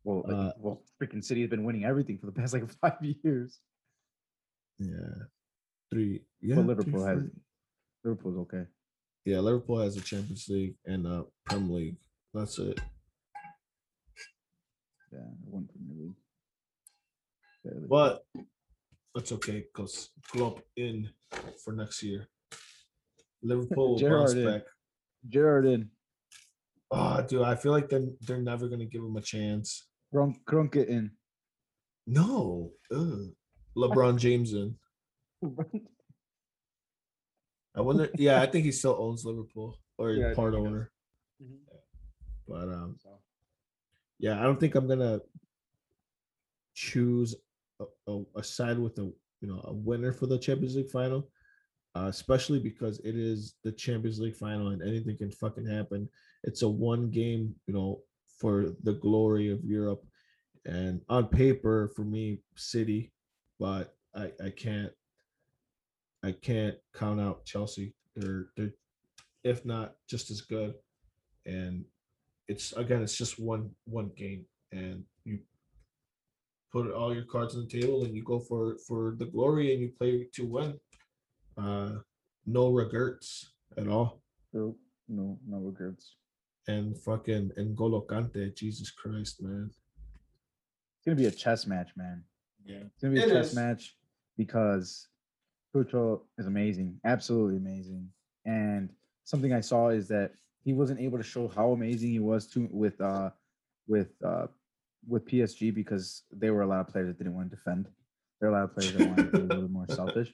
[0.06, 2.98] Well, like, Uh, well, freaking City has been winning everything for the past like five
[3.02, 3.58] years.
[4.78, 5.26] yeah,
[5.90, 6.22] three.
[6.40, 7.30] Yeah, three, Liverpool has four-
[8.04, 8.66] Liverpool's okay.
[9.24, 11.96] Yeah, Liverpool has a Champions League and a Premier League.
[12.32, 12.78] That's it.
[15.12, 16.14] Yeah, one Premier League.
[17.64, 17.88] Barely.
[17.88, 18.24] But
[19.12, 21.10] that's okay because Klopp in
[21.64, 22.28] for next year.
[23.42, 24.62] Liverpool bounce back.
[25.28, 25.90] Gerrard in,
[26.92, 29.88] Oh, dude, I feel like they're, they're never gonna give him a chance.
[30.16, 31.10] Kronk, Kroenke in.
[32.06, 33.34] No, Ugh.
[33.76, 34.74] LeBron James in.
[37.74, 38.08] I wonder.
[38.16, 40.90] Yeah, I think he still owns Liverpool or Yeah, part owner.
[41.42, 41.58] Mhm.
[42.48, 42.96] But um,
[44.18, 45.20] yeah, I don't think I'm gonna
[46.74, 47.34] choose
[47.80, 49.02] a, a, a side with a
[49.42, 51.28] you know a winner for the Champions League final,
[51.94, 56.08] uh, especially because it is the Champions League final and anything can fucking happen.
[56.44, 58.00] It's a one game, you know,
[58.38, 60.04] for the glory of Europe,
[60.64, 63.12] and on paper for me, City,
[63.58, 64.92] but I I can't
[66.22, 67.94] I can't count out Chelsea.
[68.14, 68.74] They're they're
[69.44, 70.74] if not just as good,
[71.44, 71.84] and
[72.48, 74.44] it's again it's just one one game.
[74.72, 75.38] And you
[76.72, 79.80] put all your cards on the table and you go for for the glory and
[79.80, 80.80] you play to win.
[81.56, 82.00] Uh
[82.46, 84.22] no regrets at all.
[84.52, 84.76] No,
[85.08, 86.14] no, no regrets.
[86.68, 89.70] And fucking N'Golo Kante jesus christ man
[90.96, 92.24] It's gonna be a chess match, man.
[92.64, 93.54] yeah It's gonna be a It chess is.
[93.54, 93.96] match
[94.36, 95.08] because
[95.74, 98.08] Tuchel is amazing, absolutely amazing.
[98.44, 98.88] And
[99.24, 100.32] something I saw is that
[100.64, 103.30] he wasn't able to show how amazing he was to with uh
[103.86, 104.46] with uh
[105.08, 107.86] with PSG because they were a lot of players that didn't want to defend.
[108.40, 110.32] There are a lot of players that wanted to be a little more selfish.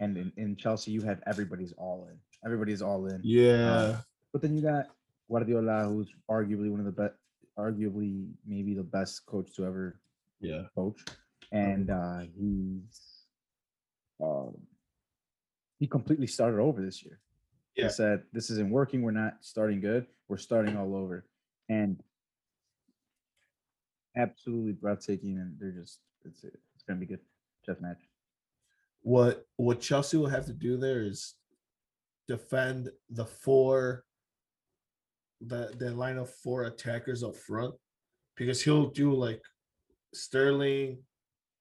[0.00, 2.18] And in, in Chelsea, you have everybody's all in.
[2.44, 3.20] Everybody's all in.
[3.22, 3.98] yeah
[4.32, 4.86] But then you got
[5.30, 7.14] Guardiola, who's arguably one of the best,
[7.58, 10.00] arguably maybe the best coach to ever
[10.40, 11.00] yeah coach,
[11.52, 13.24] and uh, he's
[14.22, 14.54] um,
[15.78, 17.20] he completely started over this year.
[17.76, 17.84] Yeah.
[17.84, 19.02] He said, "This isn't working.
[19.02, 20.06] We're not starting good.
[20.28, 21.24] We're starting all over,"
[21.68, 22.02] and
[24.16, 25.38] absolutely breathtaking.
[25.38, 27.20] And they're just it's it's gonna be good
[27.64, 28.02] chess match.
[29.02, 31.34] what what chelsea will have to do there is
[32.28, 34.04] defend the four
[35.46, 37.74] the the line of four attackers up front
[38.36, 39.42] because he'll do like
[40.12, 40.98] Sterling,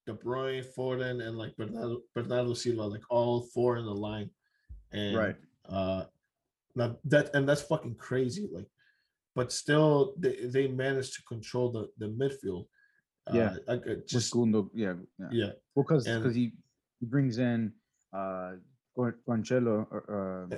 [0.05, 4.29] De Bruyne, Foden, and like Bernardo, Bernardo Silva, like all four in the line.
[4.91, 5.35] And Right.
[5.67, 6.05] uh
[6.75, 8.47] now that and that's fucking crazy.
[8.51, 8.67] Like,
[9.35, 12.65] but still they, they managed to control the, the midfield.
[13.31, 13.55] Yeah.
[13.67, 15.27] Uh, I, I Just Gundo, yeah, yeah.
[15.31, 15.51] yeah.
[15.75, 16.53] Well, because because he,
[16.99, 17.71] he brings in
[18.13, 18.53] uh
[18.97, 20.55] Gonçalo, uh.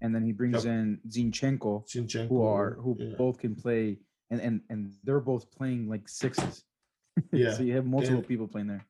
[0.00, 0.72] And then he brings Yep.
[0.74, 3.14] in Zinchenko, Zinchenko, who are who yeah.
[3.16, 3.98] both can play,
[4.30, 6.64] and and and they're both playing like sixes.
[7.32, 8.86] Yeah, so you have multiple and- people playing there.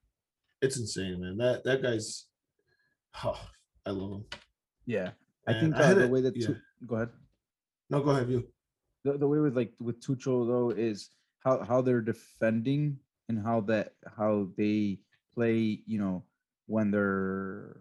[0.61, 1.39] it's insane, man.
[1.39, 2.27] That that guy's
[3.25, 3.41] oh,
[3.87, 4.25] I love him.
[4.85, 5.11] Yeah,
[5.47, 6.47] I think I uh, the it- way that yeah.
[6.49, 6.57] Tu-
[6.87, 7.09] go ahead.
[7.89, 8.47] No, go ahead, you.
[9.05, 11.09] The, the way with like with Tuchel though is
[11.43, 12.99] how how they're defending
[13.31, 15.01] and how that how they
[15.35, 15.81] play.
[15.87, 16.25] You know
[16.67, 17.81] when they're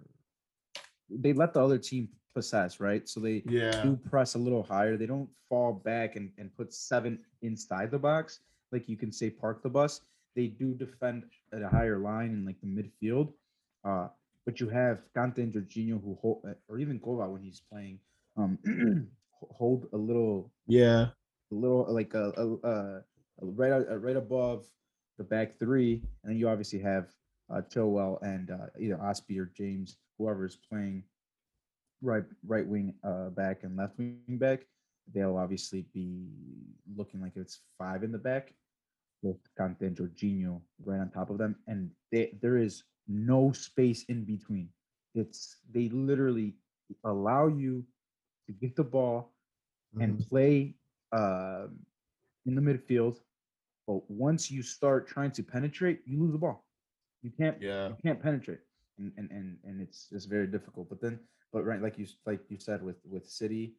[1.09, 2.07] they let the other team
[2.37, 3.03] possess, right?
[3.09, 3.81] So they Yeah.
[3.83, 4.95] do press a little higher.
[4.97, 8.39] They don't fall back and, and put seven inside the box,
[8.71, 10.01] like you can say park the bus.
[10.35, 11.23] They do defend
[11.53, 13.33] at a higher line in like the midfield.
[13.83, 14.07] Uh,
[14.45, 17.99] but you have Kante and Jorginho who hold, or even Kova when he's playing,
[18.37, 18.57] um,
[19.59, 21.03] hold a little Yeah.
[21.51, 22.75] a little like a, a, a,
[23.41, 24.65] a right uh, right above
[25.17, 27.05] the back three, and then you obviously have
[27.49, 31.03] uh, Chilwell and uh, either Azpi or James, whoever is playing
[32.01, 34.39] right right wing uh, back and left wing back.
[34.85, 36.27] They'll obviously be
[36.95, 37.45] looking like it's
[37.77, 38.53] five in the back
[39.21, 44.03] with Kante and Jorginho right on top of them, and they, there is no space
[44.05, 44.69] in between.
[45.15, 46.55] It's they literally
[47.03, 47.85] allow you
[48.47, 49.33] to get the ball
[49.99, 50.27] and Mhm.
[50.29, 50.75] play
[51.11, 51.85] um,
[52.45, 53.19] in the midfield.
[53.87, 56.65] But once you start trying to penetrate, you lose the ball.
[57.21, 57.57] You can't.
[57.59, 57.89] Yeah.
[57.89, 58.59] You can't penetrate,
[58.97, 60.89] and and and, and it's it's very difficult.
[60.89, 61.19] But then,
[61.53, 63.73] but right, like you like you said with with City,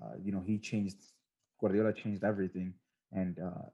[0.00, 0.96] uh, you know, he changed.
[1.60, 2.74] Guardiola changed everything,
[3.12, 3.68] and uh,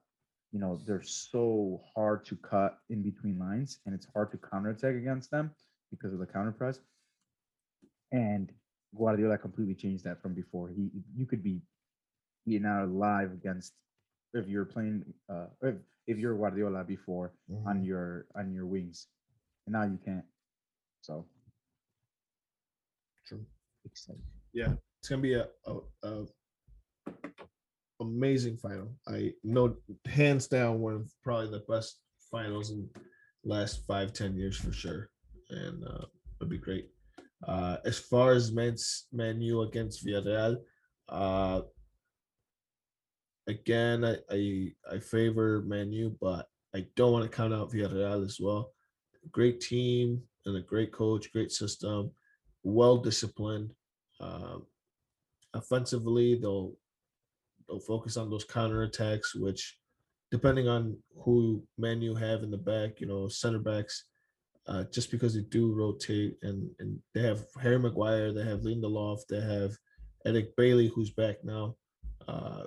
[0.52, 4.94] you know they're so hard to cut in between lines, and it's hard to counterattack
[4.96, 5.52] against them
[5.90, 6.80] because of the counter press.
[8.12, 8.52] And
[8.96, 10.68] Guardiola completely changed that from before.
[10.68, 11.60] He you could be
[12.46, 13.74] beaten out alive against
[14.34, 15.76] if you're playing uh if,
[16.06, 17.32] if you're Guardiola before
[17.64, 17.86] on Mhm.
[17.86, 19.08] your on your wings.
[19.66, 20.24] And now you can't.
[21.02, 21.26] So
[23.86, 24.22] Exciting.
[24.52, 24.72] Yeah.
[24.98, 26.24] It's gonna be a, a, a
[28.00, 28.92] amazing final.
[29.06, 29.76] I know
[30.06, 32.88] hands down one of probably the best finals in
[33.44, 35.10] last five, ten years for sure.
[35.50, 36.06] And uh
[36.40, 36.88] it'd be great.
[37.46, 40.56] Uh as far as men's menu against Villarreal,
[41.08, 41.60] uh
[43.46, 48.40] again I, I I favor Manu, but I don't want to count out Villarreal as
[48.40, 48.72] well.
[49.30, 52.10] Great team and a great coach, great system,
[52.66, 53.70] well disciplined.
[54.20, 54.66] Um,
[55.54, 56.72] offensively, they'll
[57.68, 59.78] they'll focus on those counterattacks, which
[60.30, 64.04] depending on who Manu have in the back, you know, center backs,
[64.66, 69.20] uh, just because they do rotate and and they have Harry Maguire, they have Lindelof,
[69.28, 69.72] they have
[70.26, 71.76] Eric Bailly, who's back now.
[72.26, 72.64] Uh,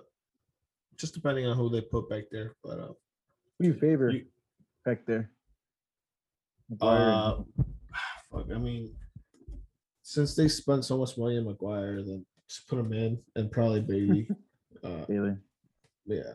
[0.98, 2.94] just depending on who they put back there, but uh,
[3.58, 4.26] Who do you favor you-
[4.86, 5.30] back there?
[6.70, 7.36] Maguire uh,
[8.32, 8.96] fuck, I mean,
[10.10, 13.80] since they spent so much money on Maguire, then just put him in and probably
[13.82, 14.28] Bailly.
[14.84, 15.36] uh, Bailly.
[16.08, 16.34] yeah,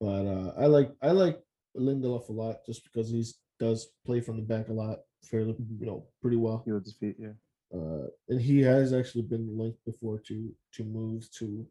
[0.00, 1.38] but uh, I like I like
[1.76, 3.22] Lindelof a lot just because he
[3.60, 5.80] does play from the back a lot, fairly Mhm.
[5.80, 6.62] you know pretty well.
[6.64, 7.34] He his feet, yeah.
[7.74, 11.66] Uh, and he has actually been linked before to to moves to.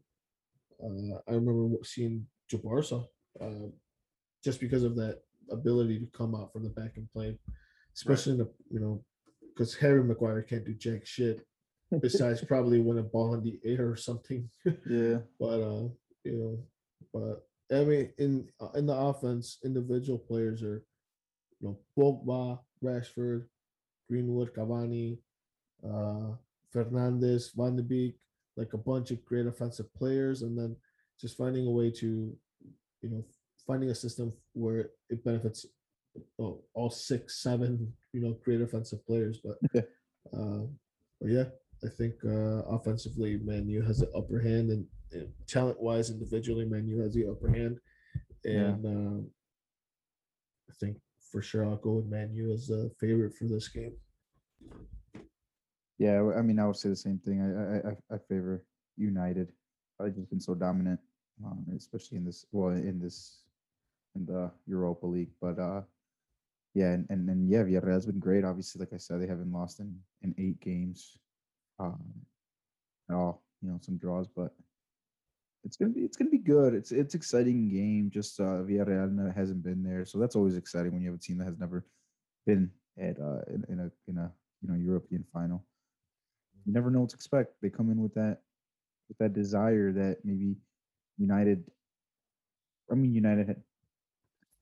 [0.80, 3.04] Uh, I remember seeing Jabarsa,
[3.40, 3.66] uh,
[4.44, 7.36] just because of that ability to come out from the back and play,
[7.96, 9.04] especially in the you know,
[9.54, 11.46] because Harry Maguire can't do jack shit
[12.00, 14.48] besides probably win a ball in the air or something.
[14.88, 15.18] Yeah.
[15.40, 15.88] but uh,
[16.24, 16.58] you know,
[17.12, 17.46] but
[17.76, 20.84] I mean, in uh, in the offense, individual players are,
[21.60, 23.46] you know, Pogba, Rashford,
[24.08, 25.18] Greenwood, Cavani,
[25.84, 26.34] uh,
[26.74, 28.16] Fernandes, Van de Beek,
[28.56, 30.76] like a bunch of great offensive players, and then
[31.20, 32.36] just finding a way to,
[33.02, 33.24] you know,
[33.66, 35.66] finding a system where it benefits
[36.38, 39.38] all, all six, seven, you know, great offensive players.
[39.42, 40.38] But, Yeah.
[40.38, 40.60] uh,
[41.20, 41.44] but yeah,
[41.84, 44.86] I think uh, offensively, Man U has the upper hand, and,
[45.46, 47.78] talent wise, individually, Man U has the upper hand.
[48.44, 48.52] Yeah.
[48.52, 49.26] And um,
[50.70, 50.96] I think
[51.30, 53.94] for sure I'll go with Man U as a favorite for this game.
[55.98, 57.40] Yeah, I- mean, I would say the same thing.
[57.40, 58.64] I I, I- I favor
[58.96, 59.52] United.
[60.00, 61.00] I've just been so dominant,
[61.44, 63.42] um, especially in this well in this
[64.16, 65.30] in the Europa League.
[65.40, 65.82] But uh,
[66.74, 68.44] yeah, and and, and yeah, Villarreal's been great.
[68.44, 71.18] Obviously, like I said, they haven't lost in in eight games,
[71.78, 72.02] um,
[73.10, 73.42] at all.
[73.60, 74.52] You know, some draws, but
[75.64, 76.74] it's gonna be it's gonna be good.
[76.74, 78.10] It's it's exciting game.
[78.12, 81.38] Just uh, Villarreal hasn't been there, so that's always exciting when you have a team
[81.38, 81.84] that has never
[82.46, 85.64] been at uh in, in a in a you know European final.
[86.64, 87.54] You never know what to expect.
[87.60, 88.38] They come in with that
[89.08, 90.56] with that desire that maybe
[91.18, 91.64] United.
[92.90, 93.62] I mean, United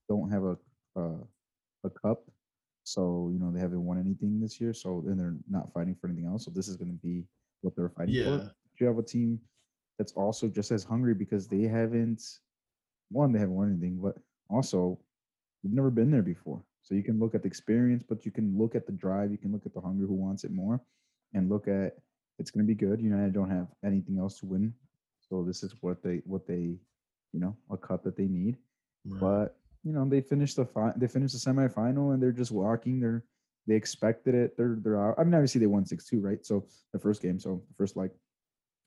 [0.09, 0.57] don't have a
[0.97, 1.25] uh,
[1.85, 2.23] a cup,
[2.85, 4.73] so you know they haven't won anything this year.
[4.73, 6.45] So and they're not fighting for anything else.
[6.45, 7.25] So this is going to be
[7.63, 9.39] what they're fighting for Do you have a team
[9.99, 12.23] that's also just as hungry because they haven't
[13.11, 14.17] one they haven't won anything but
[14.49, 14.99] also
[15.63, 18.57] you've never been there before so you can look at the experience but you can
[18.57, 20.81] look at the drive you can look at the hunger who wants it more
[21.35, 21.97] and look at
[22.39, 24.73] it's going to be good united don't have anything else to win
[25.21, 26.79] so this is what they what they
[27.35, 28.57] you know a cup that they need
[29.07, 29.21] Right.
[29.21, 33.01] but you know they finished the fi- they finished the semifinal and they're just walking
[33.01, 33.25] they're
[33.67, 36.99] they expected it they're they're out i mean obviously they won 6-2 right so the
[36.99, 38.13] first game so the first like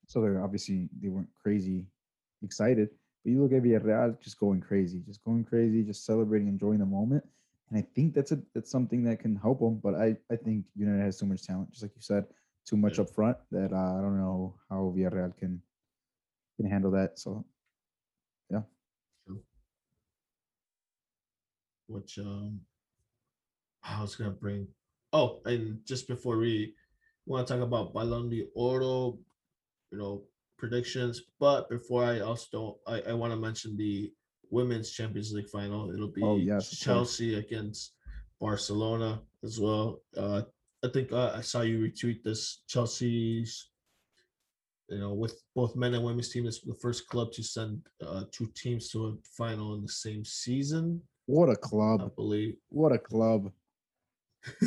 [0.07, 1.85] So they're obviously they weren't crazy
[2.43, 2.89] excited.
[3.23, 6.85] But you look at Villarreal just going crazy, just going crazy, just celebrating, enjoying the
[6.85, 7.23] moment.
[7.69, 9.75] And I think that's a that's something that can help them.
[9.85, 12.25] But I I think United has too much talent, just like you said,
[12.69, 13.03] too much Yeah.
[13.03, 15.61] up front that uh, I don't know how Villarreal can
[16.57, 17.17] can handle that.
[17.23, 17.45] So
[21.93, 22.59] which um
[23.83, 24.67] I was gonna bring
[25.13, 26.73] oh and just before we
[27.25, 29.17] want to talk about Balón de Oro,
[29.91, 30.23] you know,
[30.57, 34.11] predictions, but before I also I, I want to mention the
[34.49, 35.91] women's Champions League final.
[35.93, 36.77] It'll be Oh, yes.
[36.77, 37.93] Chelsea against
[38.41, 40.01] Barcelona as well.
[40.17, 40.41] Uh
[40.85, 43.69] I think uh, I saw you retweet this Chelsea's
[44.89, 48.23] you know, with both men and women's team, it's the first club to send uh,
[48.31, 51.01] two teams to a final in the same season.
[51.26, 52.01] What a club!
[52.03, 52.55] I believe.
[52.69, 53.51] What a club!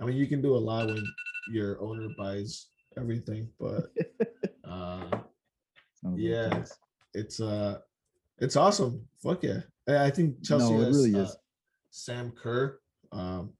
[0.00, 1.04] I mean, you can do a lot when
[1.52, 3.90] your owner buys everything, but
[4.64, 5.04] uh,
[6.14, 6.64] Yeah.
[7.14, 7.78] it's uh,
[8.38, 9.06] it's awesome.
[9.22, 9.60] Fuck yeah!
[9.88, 11.36] I think Chelsea No, it has really uh, is.
[11.90, 12.78] Sam Kerr.
[13.12, 13.52] Um,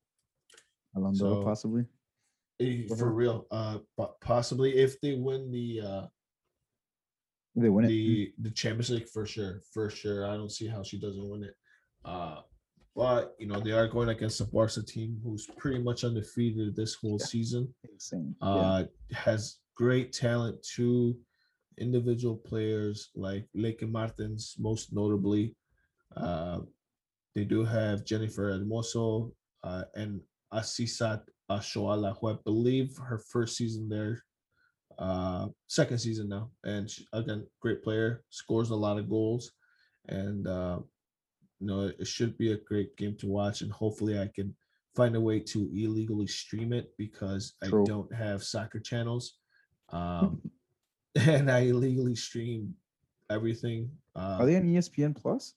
[0.95, 1.84] Alonso So- possibly.
[2.61, 3.47] eh, For real.
[3.51, 3.78] Uh,
[4.20, 6.07] possibly if they win the uh
[7.57, 7.89] They win it.
[7.89, 10.26] the the Champions League for sure, for sure.
[10.26, 11.55] I don't see how she doesn't win it.
[12.09, 12.40] Uh,
[12.96, 16.94] but you know they are going against a Barca team who's pretty much undefeated this
[17.00, 17.26] whole Yeah.
[17.32, 17.74] season.
[17.92, 18.34] Insane.
[18.40, 18.46] yeah.
[18.48, 21.16] Uh, has great talent too.
[21.86, 25.44] Individual players like Lieke Martens, most notably.
[26.16, 26.61] Uh,
[27.34, 29.32] they do have Jennifer Hermoso
[29.62, 30.20] uh, and
[30.52, 34.24] Asisat Oshoala, who I believe her first season there,
[34.98, 39.52] uh, second season now, and she, again, great player, scores a lot of goals,
[40.09, 40.80] and uh,
[41.61, 44.54] you know it should be a great game to watch, and hopefully I can
[44.94, 47.82] find a way to illegally stream it because True.
[47.82, 49.34] I don't have soccer channels,
[49.90, 50.40] um,
[51.16, 52.74] and I illegally stream
[53.30, 53.90] everything.
[54.14, 55.54] Uh, Are they on E ESPN Plus?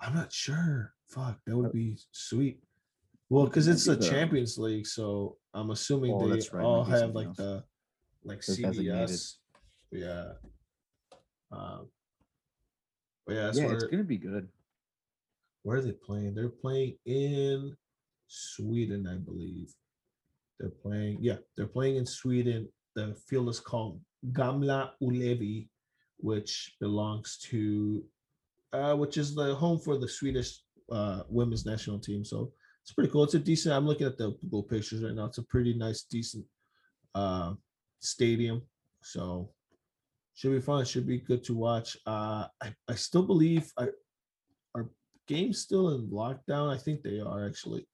[0.00, 0.94] I'm not sure.
[1.08, 2.62] Fuck, that Uh, would be sweet.
[3.30, 7.26] Well, because it's the Champions League, so I'm assuming Oh, they right, all have like
[7.26, 7.36] else.
[7.36, 7.64] the
[8.24, 8.40] like.
[8.40, 9.36] CBS.
[9.90, 10.32] Yeah.
[11.50, 11.88] Um.
[13.28, 14.48] Yeah, yeah, it's gonna be good.
[15.68, 16.34] Where are they playing?
[16.34, 17.76] They're playing in
[18.26, 19.70] Sweden, I believe.
[20.58, 22.70] They're playing, yeah, they're playing in Sweden.
[22.94, 24.00] The field is called
[24.32, 25.68] Gamla Ullevi,
[26.16, 28.02] which belongs to,
[28.72, 32.24] uh, which is the home for the Swedish uh, women's national team.
[32.24, 32.50] So
[32.82, 33.24] it's pretty cool.
[33.24, 33.74] It's a decent.
[33.74, 35.26] I'm looking at the Google pictures right now.
[35.26, 36.46] It's a pretty nice, decent
[37.14, 37.52] uh,
[38.00, 38.62] stadium.
[39.02, 39.50] So
[40.34, 40.86] should be fun.
[40.86, 41.94] Should be good to watch.
[42.06, 43.88] Uh, I, I still believe I,
[45.28, 46.72] games still in lockdown.
[46.74, 47.86] I think they are actually.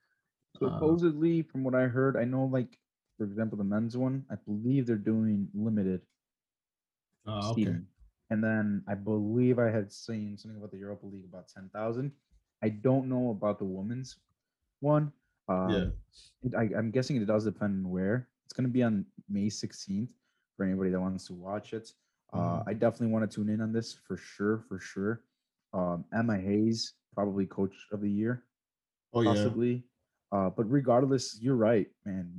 [0.63, 2.79] Uh, Supposedly, from what I heard, I know like
[3.19, 6.01] for example the men's one, I believe they're doing limited
[7.27, 7.77] Uh, okay.
[8.31, 12.13] And then I believe I had seen something about the Europa League about ten thousand.
[12.63, 14.17] I don't know about the women's
[14.81, 15.13] one.
[15.49, 15.87] Um, Yeah.
[16.45, 18.29] it- I, I'm guessing it does depend on where.
[18.45, 20.13] It's going to be on May 16th
[20.57, 21.93] for anybody that wants to watch it.
[22.33, 22.69] Uh, Mhm.
[22.69, 25.25] I definitely want to tune in on this for sure, for sure.
[25.73, 28.45] Um, Emma Hayes, probably coach of the year,
[29.13, 29.31] Oh yeah.
[29.31, 29.85] possibly.
[30.33, 32.31] Uh, but regardless, you're right, man.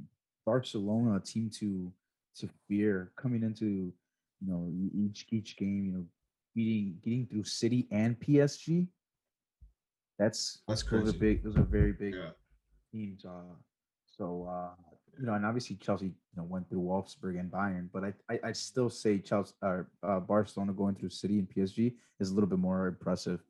[0.45, 1.91] Barcelona, a team to
[2.38, 3.93] to fear coming into
[4.41, 6.05] you know each each game, you know,
[6.53, 8.88] beating getting through City and PSG.
[10.19, 11.05] That's That's crazy.
[11.05, 11.43] those are big.
[11.43, 12.30] Those are very big Yeah.
[12.91, 13.26] teams.
[13.26, 13.55] Uh,
[14.05, 14.76] so uh,
[15.19, 18.39] you know, and obviously Chelsea, you know, went through Wolfsburg and Bayern, but I I
[18.49, 22.49] I still say Chelsea or uh, Barcelona going through City and PSG is a little
[22.49, 23.41] bit more impressive.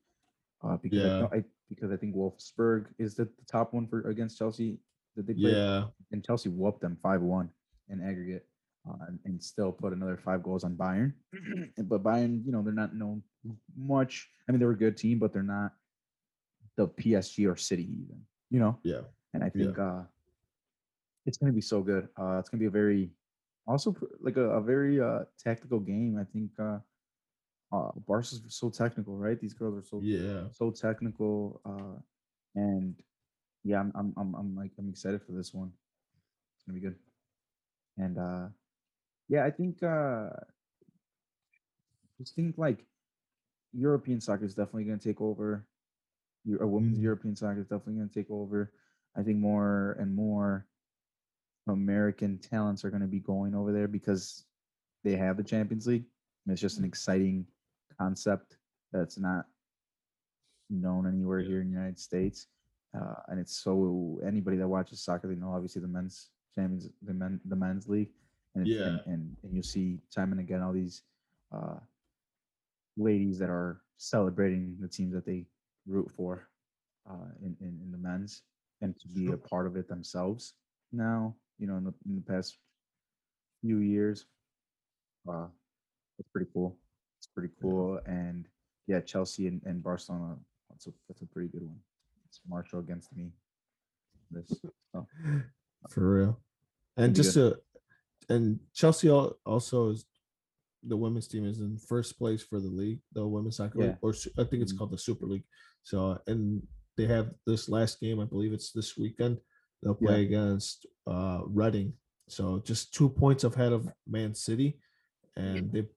[0.65, 1.19] Uh, because I, Yeah.
[1.19, 4.79] don't- I because I think Wolfsburg is the, the top one for against Chelsea
[5.15, 5.85] that they played, Yeah.
[6.11, 7.49] and Chelsea whooped them five one
[7.89, 8.47] in aggregate,
[8.87, 11.13] uh, and, and still put another five goals on Bayern.
[11.77, 13.23] but Bayern, you know, they're not known
[13.75, 14.29] much.
[14.47, 15.73] I mean, they're a good team, but they're not
[16.77, 18.21] the PSG or City even.
[18.51, 19.01] You know, Yeah.
[19.33, 19.65] and I Yeah.
[19.65, 20.03] think uh,
[21.25, 22.07] it's going to be so good.
[22.19, 23.09] Uh, it's going to be a very,
[23.67, 26.17] also like a, a very uh, tactical game.
[26.19, 26.77] I think uh,
[27.71, 29.39] uh, Barca's so technical, right?
[29.39, 30.43] These girls are so Yeah.
[30.51, 31.99] so technical, uh,
[32.55, 32.95] and
[33.63, 35.71] yeah, I'm I'm I'm, I'm like I'm excited for this one.
[36.55, 36.95] It's gonna be good,
[37.97, 38.47] and uh,
[39.27, 40.29] yeah, I think uh,
[42.19, 42.85] just think like
[43.73, 45.67] European soccer is definitely gonna take over.
[46.59, 47.03] A women's Mhm.
[47.03, 48.71] European soccer is definitely gonna take over.
[49.17, 50.67] I think more and more
[51.67, 54.45] American talents are gonna be going over there because
[55.03, 56.05] they have the Champions League.
[56.45, 57.47] And it's just an exciting
[57.97, 58.57] concept
[58.91, 59.45] that's not
[60.69, 61.47] known anywhere Yeah.
[61.49, 62.47] here in the United States.
[62.97, 67.13] Uh, and it's so anybody that watches soccer, they know obviously the men's champions, the
[67.13, 68.11] men, the men's league,
[68.55, 68.85] and, Yeah.
[68.85, 71.03] and and and you'll see time and again all these
[71.53, 71.79] uh,
[72.97, 75.45] ladies that are celebrating the teams that they
[75.85, 76.47] root for
[77.09, 78.43] uh, in, in in the men's,
[78.81, 80.53] and to be a part of it themselves
[80.91, 81.35] now.
[81.59, 82.57] You know, in the in the past
[83.61, 84.25] few years,
[85.27, 85.47] uh,
[86.17, 86.77] it's pretty cool.
[87.25, 87.61] It's pretty Yeah.
[87.61, 88.47] cool, and
[88.87, 90.37] yeah, Chelsea and, and Barcelona.
[90.69, 91.79] That's a that's a pretty good one.
[92.27, 93.31] It's Marshall against me.
[94.29, 94.51] This
[94.91, 95.07] so,
[95.89, 96.41] for real.
[96.97, 97.59] And just to,
[98.29, 100.05] and Chelsea also is
[100.83, 104.11] the women's team is in first place for the league, the women's soccer league, or
[104.37, 104.77] I think it's Mhm.
[104.77, 105.45] called the Super League.
[105.83, 106.65] So, and
[106.95, 109.39] they have this last game, I believe it's this weekend.
[109.81, 110.07] They'll Yeah.
[110.09, 111.97] play against uh Reading.
[112.27, 114.79] So just two points ahead of Man City,
[115.35, 115.87] and they,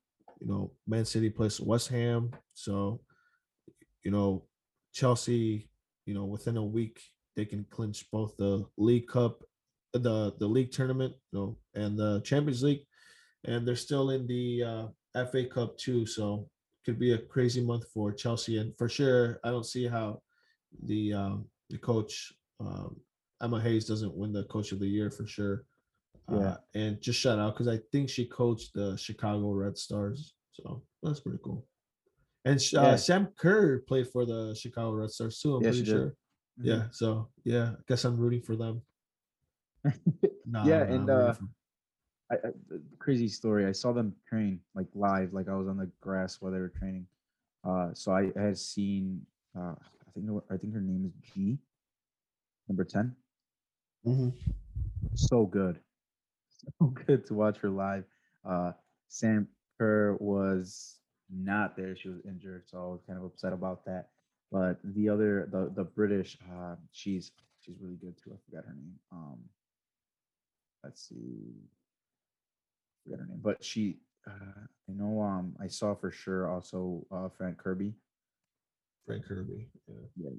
[0.41, 2.31] you know, Man City plays West Ham.
[2.55, 3.01] So,
[4.05, 4.45] you know,
[4.93, 5.71] Chelsea,
[6.07, 7.01] you know, within a week
[7.37, 9.43] they can clinch both the League Cup,
[9.93, 12.85] the the league tournament, you know, and the Champions League,
[13.45, 16.07] and they're still in the uh, FA Cup too.
[16.07, 16.49] So
[16.85, 20.21] could be a crazy month for Chelsea, and for sure, I don't see how
[20.85, 22.97] the um, the coach um,
[23.43, 25.65] Emma Hayes doesn't win the Coach of the Year for sure.
[26.31, 26.39] Yeah.
[26.39, 30.83] Uh, and just shout out because I think she coached the Chicago Red Stars, so
[31.03, 31.67] that's pretty cool.
[32.45, 32.97] And uh, Yeah.
[32.97, 35.57] Sam Kerr played for the Chicago Red Stars too.
[35.57, 36.15] I'm Yeah, pretty sure.
[36.61, 36.65] Mhm.
[36.65, 36.83] Yeah.
[36.91, 38.83] So yeah, I guess I'm rooting for them.
[40.51, 41.35] Nah, Yeah, nah, and, uh,
[42.31, 42.51] I, I,
[42.99, 43.67] crazy story.
[43.67, 46.73] I saw them train like live, like I was on the grass while they were
[46.79, 47.07] training.
[47.65, 49.27] Uh, so I, I had seen.
[49.57, 51.59] Uh, I think I think her name is Ji,
[52.69, 53.15] number ten.
[54.07, 54.31] mm-hmm.
[55.15, 55.81] So good,
[56.79, 58.05] so good to watch her live.
[58.49, 58.73] Uh,
[59.09, 59.49] Sam
[59.79, 60.97] Kerr was
[61.31, 64.09] not there; she was injured, so I was kind of upset about that.
[64.51, 68.33] But the other, the the British, uh, she's she's really good too.
[68.33, 68.95] I forgot her name.
[69.13, 69.39] Um,
[70.83, 71.69] let's see
[73.05, 73.97] forget her name, but she,
[74.27, 74.31] uh,
[74.89, 77.95] I know, um, I saw for sure also uh, Fran Kirby,
[79.07, 79.69] Fran Kirby.
[80.17, 80.31] Yeah.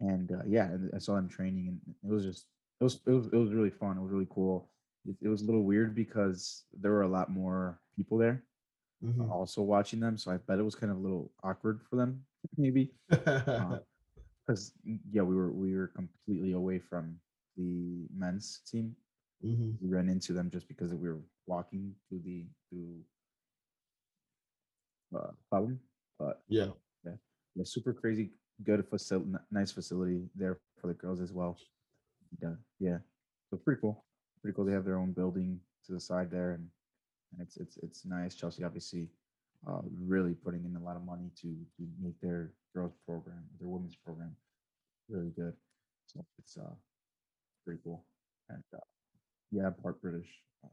[0.00, 2.46] and uh, yeah, and I saw him training, and it was just,
[2.80, 3.96] it was, it was, it was really fun.
[3.98, 4.68] It was really cool.
[5.06, 8.44] It, it was a little weird because there were a lot more people there
[9.02, 9.30] Mhm.
[9.30, 12.26] also watching them, so I bet it was kind of a little awkward for them,
[12.58, 14.72] maybe, because
[15.10, 17.18] yeah, we were we were completely away from
[17.56, 18.94] the men's team.
[19.42, 19.78] Mhm.
[19.80, 23.00] we ran into them just because we were walking through the through
[25.16, 25.80] uh Cobham.
[26.18, 26.72] But Yeah.
[27.56, 28.32] yeah, super crazy,
[28.62, 31.56] good facility, nice facility there for the girls as well.
[32.42, 32.98] Yeah, yeah.
[33.48, 34.04] So pretty cool.
[34.42, 34.64] Pretty cool.
[34.64, 36.66] They have their own building to the side there, and,
[37.32, 38.34] and it's it's it's nice.
[38.34, 39.08] Chelsea obviously
[39.68, 43.68] uh, really putting in a lot of money to to make their girls program, their
[43.68, 44.34] women's program,
[45.08, 45.52] really good.
[46.06, 46.74] So it's uh
[47.64, 48.04] pretty cool.
[48.48, 48.78] And uh,
[49.52, 50.28] yeah, part British.
[50.64, 50.68] uh,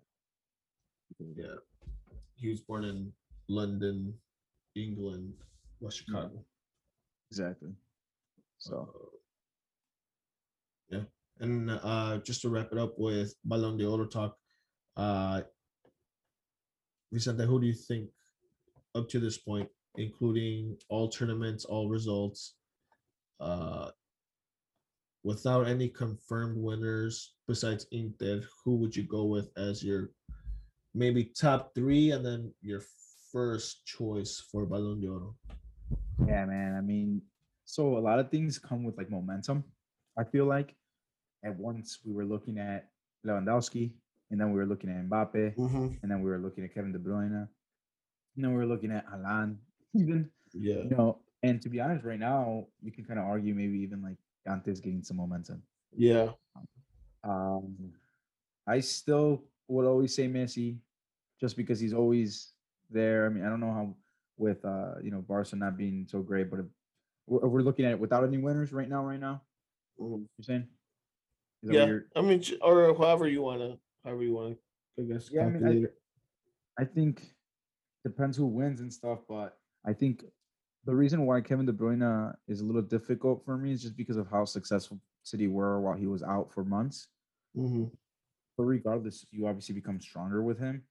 [1.10, 1.44] because of that.
[1.44, 1.88] Yeah.
[2.36, 3.12] He was born in
[3.50, 4.14] London,
[4.76, 5.34] England,
[5.82, 6.44] West Chicago.
[7.32, 7.72] exactly.
[8.60, 9.17] So Uh.
[11.40, 14.36] And uh, just to wrap it up with Ballon Oro talk,
[14.96, 15.42] uh,
[17.12, 18.10] Vicente, who do you think
[18.96, 22.56] up to this point, including all tournaments, all results,
[23.40, 23.90] uh,
[25.24, 30.12] without any confirmed winners besides Inter, who would you go with as your
[30.94, 32.82] maybe top three and then your
[33.32, 35.36] first choice for Ballon Oro?
[36.26, 36.76] Yeah, man.
[36.76, 37.22] I mean,
[37.66, 39.64] so a lot of things come with like momentum.
[40.18, 40.76] I feel like
[41.48, 42.90] at once we were looking at
[43.26, 43.92] Lewandowski,
[44.30, 45.88] and then we were looking at Mbappe, Mm-hmm.
[46.02, 47.48] and then we were looking at Kevin De Bruyne,
[48.36, 49.56] and then we were looking at Haaland,
[49.96, 50.84] even Yeah.
[50.84, 51.20] you know.
[51.44, 54.80] And to be honest, right now you can kind of argue maybe even like Kante's
[54.82, 55.62] getting some momentum.
[55.96, 56.32] Yeah.
[57.24, 57.94] Um,
[58.68, 60.78] I still would always say Messi,
[61.40, 62.54] just because he's always
[62.90, 63.26] there.
[63.26, 63.96] I mean, I don't know how
[64.40, 66.66] with uh you know Barca not being so great, but if
[67.28, 69.04] we're, if we're looking at it without any winners right now.
[69.06, 69.42] Right now,
[70.00, 70.68] you're saying?
[71.64, 71.86] Is that what Yeah.
[71.88, 74.58] you're- I mean, j- or however you want to, however you want
[74.98, 75.32] to, I guess.
[75.32, 76.02] Yeah, I mean, I- calculate it.
[76.78, 77.36] I think
[78.04, 80.24] depends who wins and stuff, but I think
[80.86, 84.18] the reason why Kevin De Bruyne is a little difficult for me is just because
[84.18, 87.10] of how successful City were while he was out for months.
[87.56, 87.92] Mhm.
[88.56, 90.84] but regardless, you obviously become stronger with him.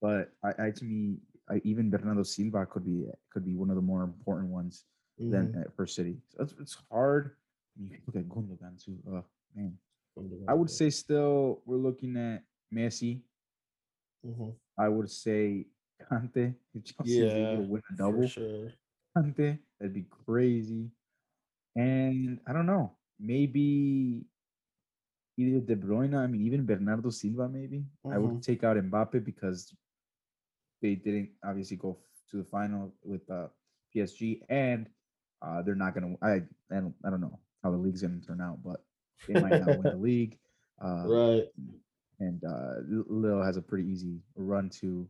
[0.00, 3.76] But I, I to me, I, even Bernardo Silva could be could be one of
[3.76, 4.84] the more important ones
[5.18, 5.66] than Mhm.
[5.66, 6.20] uh, for City.
[6.28, 7.36] So it's, it's hard.
[7.76, 9.02] I mean, you look at Gundogan too.
[9.08, 9.78] Oh man,
[10.48, 12.42] I would say still we're looking at
[12.74, 13.22] Messi.
[14.24, 14.32] there.
[14.32, 14.54] Mhm.
[14.78, 15.66] I would say
[16.02, 16.54] Kante.
[16.74, 18.72] If Chelsea is able Yeah, to win a for double, sure.
[19.16, 20.90] Kante, that'd be crazy.
[21.76, 24.24] And I don't know, maybe
[25.36, 27.84] either De Bruyne, I mean, even Bernardo Silva, maybe.
[28.04, 28.22] I Mhm.
[28.22, 29.74] would take out Mbappe because
[30.82, 33.48] they didn't obviously go f- to the final with uh,
[33.94, 34.88] PSG, and
[35.42, 36.16] uh, they're not gonna.
[36.22, 38.84] I I don't I don't know how the league's gonna turn out, but
[39.26, 40.38] they might not win the league.
[40.82, 41.44] Uh, Right.
[42.20, 45.08] and uh, L- Lille has a pretty easy run to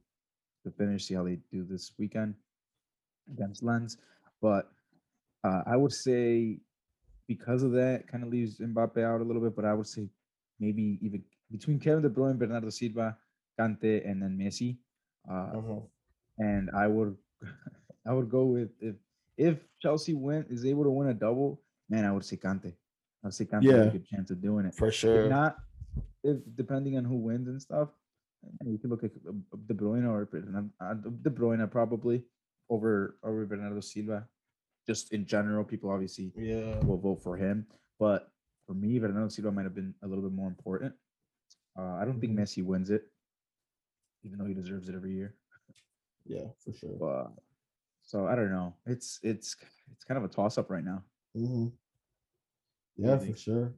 [0.65, 1.07] to finish.
[1.07, 2.35] See how they do this weekend
[3.31, 3.99] against Lens,
[4.41, 4.71] but
[5.45, 6.59] uh, I would say
[7.27, 9.55] because of that, kind of leaves Mbappe out a little bit.
[9.55, 10.09] But I would say
[10.59, 13.17] maybe even between Kevin De Bruyne, Bernardo Silva,
[13.59, 14.79] Kante, and then Messi.
[15.31, 15.81] Uh, Uh-huh.
[16.39, 17.17] and I would
[18.07, 18.97] I would go with if
[19.37, 22.75] if Chelsea win is able to win a double, man, I would say Kante.
[23.29, 23.85] I would say has Yeah.
[23.85, 24.75] a good chance of doing it.
[24.75, 25.29] For If sure.
[25.29, 25.59] not,
[26.25, 27.91] if depending on who wins and stuff,
[28.65, 29.33] you can look at uh,
[29.67, 30.25] De Bruyne or
[30.81, 32.25] uh, De Bruyne probably
[32.71, 34.27] over over Bernardo Silva.
[34.87, 36.81] Just in general, people obviously Yeah.
[36.81, 37.67] will vote for him,
[37.99, 38.33] but
[38.67, 40.95] for me, Bernardo Silva might have been a little bit more important.
[41.77, 42.41] Uh, I don't think Mhm.
[42.41, 43.13] Messi wins it,
[44.25, 45.35] even though he deserves it every year.
[46.25, 46.97] Yeah, for sure.
[46.97, 47.33] But
[48.03, 48.73] so I don't know.
[48.87, 49.57] It's it's
[49.93, 51.05] it's kind of a toss up right now.
[51.35, 51.69] hmm
[52.99, 53.75] Yeah, for sure.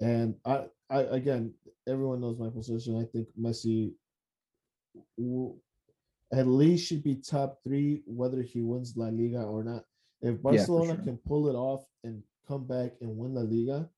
[0.00, 1.54] And I, I again,
[1.88, 3.00] everyone knows my position.
[3.00, 3.92] I think Messi
[5.16, 5.54] w-
[6.32, 9.84] at least should be top three, whether he wins La Liga or not.
[10.22, 11.04] If Barcelona sure.
[11.04, 13.88] can pull it off and come back and win La Liga,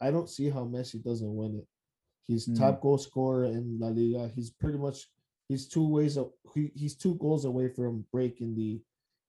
[0.00, 1.66] I don't see how Messi doesn't win it.
[2.26, 2.58] He's Mm.
[2.58, 4.28] top goal scorer in La Liga.
[4.34, 5.10] He's pretty much
[5.48, 8.80] he's two ways of he, he's two goals away from breaking the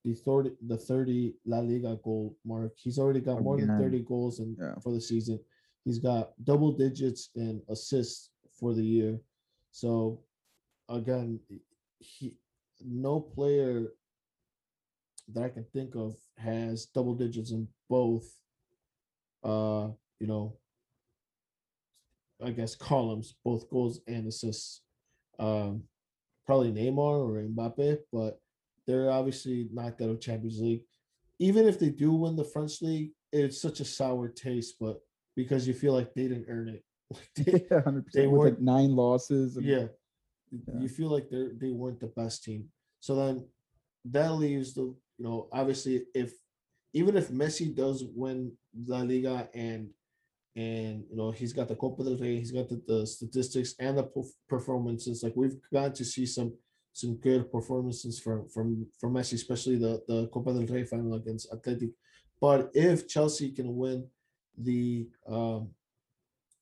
[0.06, 2.72] the 30 the 30 La Liga goal mark.
[2.78, 4.76] He's already got more than 30 goals in Yeah.
[4.80, 5.39] for the season.
[5.86, 9.20] He's got double digits in assists for the year.
[9.72, 10.24] So
[10.88, 11.39] again,
[12.00, 12.36] he
[12.86, 13.91] no player
[15.34, 18.26] that I can think of has double digits in both
[19.43, 19.89] uh
[20.20, 20.58] you know
[22.41, 24.82] I guess columns, both goals and assists.
[25.39, 25.84] Um
[26.45, 26.97] probably Neymar
[27.28, 28.39] or Mbappe, but
[28.90, 30.82] they're obviously knocked out of Champions League.
[31.38, 35.00] Even if they do win the French league, it's such a sour taste, but
[35.36, 36.84] because you feel like they didn't earn it.
[37.14, 38.32] Like they- Yeah, hundred they percent.
[38.32, 39.58] With weren't- nine losses.
[39.58, 39.86] and- yeah.
[40.52, 40.80] Yeah.
[40.82, 42.70] You feel like they're they weren't the best team.
[43.00, 43.46] So then
[44.06, 44.82] that leaves the
[45.20, 46.34] you know, obviously if
[46.94, 48.52] even if Messi does win
[48.88, 49.92] La Liga and
[50.56, 54.00] and you know he's got the Copa del Rey, he's got the, the statistics and
[54.00, 54.10] the
[54.48, 55.22] performances.
[55.24, 56.52] Like we've got to see some
[57.00, 61.52] some good performances from from from Messi, especially the the Copa del Rey final against
[61.54, 61.91] Athletic.
[62.41, 64.08] But if Chelsea can win
[64.58, 65.70] the um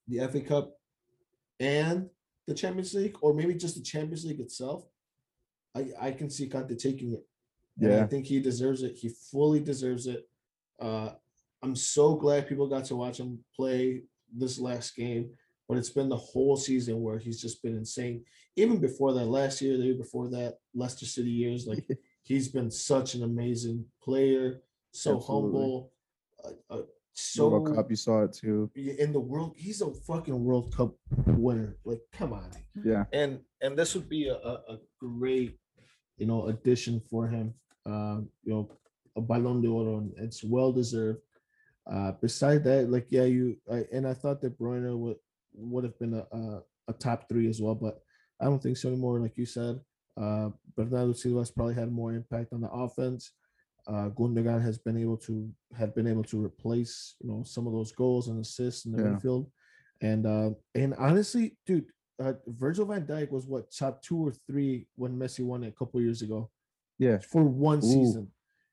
[0.07, 0.73] the FA Cup
[1.59, 2.09] and
[2.47, 4.85] the Champions League, or maybe just the Champions League itself,
[5.75, 7.25] I I can see Kante taking it.
[7.79, 8.95] And I think he deserves it.
[8.95, 10.27] He fully deserves it.
[10.79, 11.11] Uh,
[11.61, 14.03] I'm so glad people got to watch him play
[14.35, 15.29] this last game,
[15.68, 18.24] but it's been the whole season where he's just been insane.
[18.55, 21.86] Even before that, last year, the year before that, Leicester City years, like
[22.24, 24.61] he's been such an amazing player,
[24.91, 25.49] so Absolutely.
[25.51, 25.91] humble,
[26.43, 26.82] uh, uh,
[27.20, 28.70] so World Cup, you saw it too.
[28.76, 29.55] in the world.
[29.57, 30.93] He's a fucking World Cup
[31.26, 31.76] winner.
[31.84, 32.51] Like, come on
[32.84, 33.05] Yeah.
[33.11, 35.57] and and this would be a, a, great
[36.18, 37.53] you know addition for him
[37.86, 38.70] um you know
[39.15, 41.22] a Ballon d'Or and it's well deserved
[41.91, 45.18] uh beside that like yeah you I, and I thought that Bruyne would
[45.57, 47.99] would have been a, a a top three as well but
[48.39, 49.79] I don't think so anymore like you said
[50.15, 53.31] uh Bernardo Silva's probably had more impact on the offense
[53.88, 57.73] uh Gundogan has been able to have been able to replace you know some of
[57.73, 59.09] those goals and assists in the Yeah.
[59.09, 59.49] midfield
[60.01, 61.85] and uh and honestly dude
[62.19, 65.71] uh, Virgil van Dijk was what top two or three when Messi won it a
[65.71, 66.49] couple years ago
[66.99, 67.19] Yeah.
[67.19, 68.31] for one Ooh, season.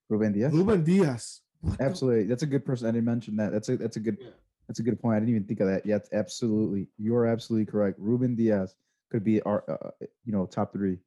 [0.08, 0.52] Ruben Dias.
[0.52, 2.24] Ruben Dias, what the- Absolutely.
[2.24, 2.86] That's a good person.
[2.88, 3.52] I didn't mention that.
[3.52, 4.30] That's a that's a good Yeah.
[4.68, 5.16] That's a good point.
[5.16, 5.84] I didn't even think of that.
[5.84, 6.88] Yes, absolutely.
[6.98, 7.98] You're absolutely correct.
[7.98, 8.74] Ruben Dias
[9.10, 9.90] could be our uh,
[10.24, 10.98] you know top three.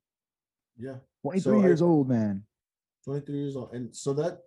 [0.77, 2.43] Yeah, 23 So I- years old, man.
[3.03, 4.41] 23 years old, and so that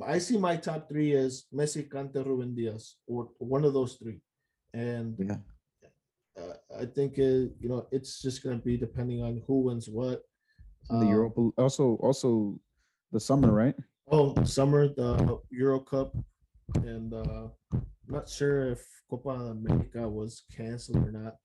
[0.00, 4.20] I see my top three as Messi, Kante, Ruben Dias, or one of those three,
[4.72, 5.36] and Yeah.
[6.38, 10.22] uh, I think uh, you know it's just gonna be depending on who wins what.
[10.88, 12.58] The Um, Europa also also
[13.12, 13.76] the summer, right?
[14.10, 16.16] Oh, summer, the Euro Cup,
[16.82, 17.48] and uh,
[18.10, 21.36] not sure if Copa America was canceled or not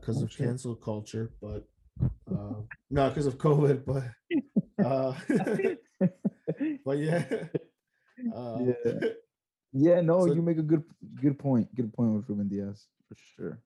[0.00, 0.46] because Oh, of shit.
[0.46, 1.66] cancel culture, but
[2.30, 2.54] uh,
[2.90, 3.84] no, because of COVID.
[3.84, 4.04] But
[4.84, 5.14] uh,
[6.84, 7.24] but yeah,
[8.34, 9.00] uh, Yeah.
[9.74, 10.84] Yeah, no, So- you make a good
[11.20, 11.74] good point.
[11.74, 13.62] Good point with Ruben Dias for sure.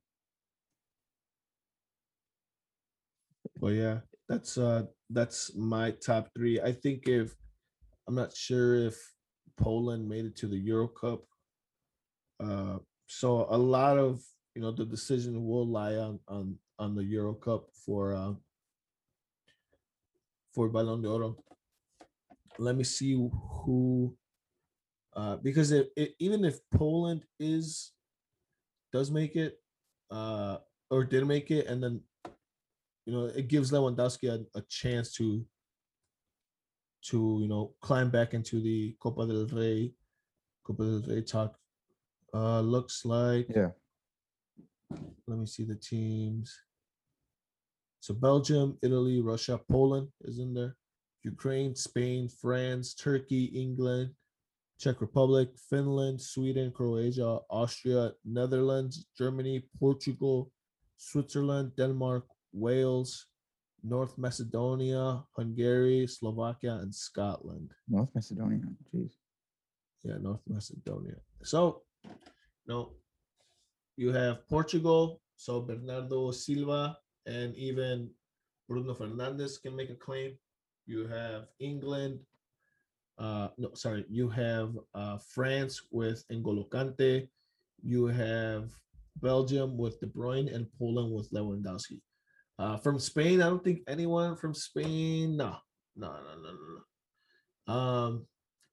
[3.61, 6.61] but yeah, that's uh, that's my top three.
[6.61, 7.35] I think if
[8.07, 8.95] I'm not sure if
[9.57, 11.25] Poland made it to the Euro Cup.
[12.39, 14.23] Uh, so a lot of
[14.55, 18.33] you know the decision will lie on on on the Euro Cup for uh,
[20.55, 21.37] for Ballon d'Oro.
[22.59, 24.17] Let me see who,
[25.15, 27.93] uh, because it, even if Poland is
[28.93, 29.61] does make it,
[30.11, 30.57] uh,
[30.91, 32.01] or didn't make it, and then
[33.05, 35.45] you know it gives Lewandowski a, a chance to
[37.11, 39.93] to you know climb back into the Copa del Rey,
[40.65, 41.59] Copa del Rey talk.
[42.37, 43.71] Uh, looks like Yeah.
[45.27, 46.49] let me see the teams.
[48.01, 50.77] So Belgium, Italy, Russia, Poland is in there.
[51.25, 54.15] Ukraine, Spain, France, Turkey, England,
[54.79, 60.53] Czech Republic, Finland, Sweden, Croatia, Austria, Netherlands, Germany, Portugal,
[60.99, 63.27] Switzerland, Denmark, Wales,
[63.83, 67.73] North Macedonia, Hungary, Slovakia, and Scotland.
[67.89, 68.69] North Macedonia.
[68.93, 69.13] Jeez.
[70.05, 71.17] Yeah, North Macedonia.
[71.43, 71.86] So,
[72.67, 72.93] no,
[73.97, 75.21] you have Portugal.
[75.37, 76.97] So Bernardo Silva
[77.27, 78.11] and even
[78.69, 80.37] Bruno Fernandes can make a claim.
[80.87, 82.21] You have England.
[83.19, 84.05] Uh, no, sorry.
[84.09, 87.29] You have uh, France with N'Golo Kante.
[87.83, 88.71] You have
[89.21, 92.01] Belgium with De Bruyne and Poland with Lewandowski.
[92.59, 95.37] Uh, from Spain, I don't think anyone from Spain.
[95.37, 95.57] No,
[95.97, 96.53] no, no, no.
[97.67, 97.73] no.
[97.73, 98.27] Um,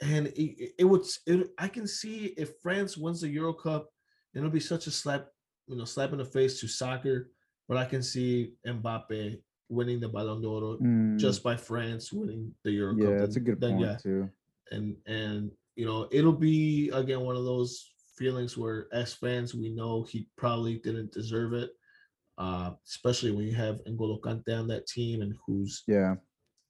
[0.04, 3.90] and it, it, would it, I can see if France wins the Euro Cup,
[4.36, 5.28] it'll be such a slap,
[5.68, 7.30] you know, slap in the face to soccer.
[7.70, 9.40] But I can see Mbappe
[9.70, 13.20] winning the Ballon d'Or Mm, just by France winning the Euro yeah, Cup.
[13.20, 14.30] that's a good then, point yeah, too.
[14.72, 19.70] and and you know it'll be again one of those feelings where as fans we
[19.70, 21.72] know he probably didn't deserve it,
[22.38, 26.16] uh, especially when you have N'Golo Kante on that team and who's Yeah,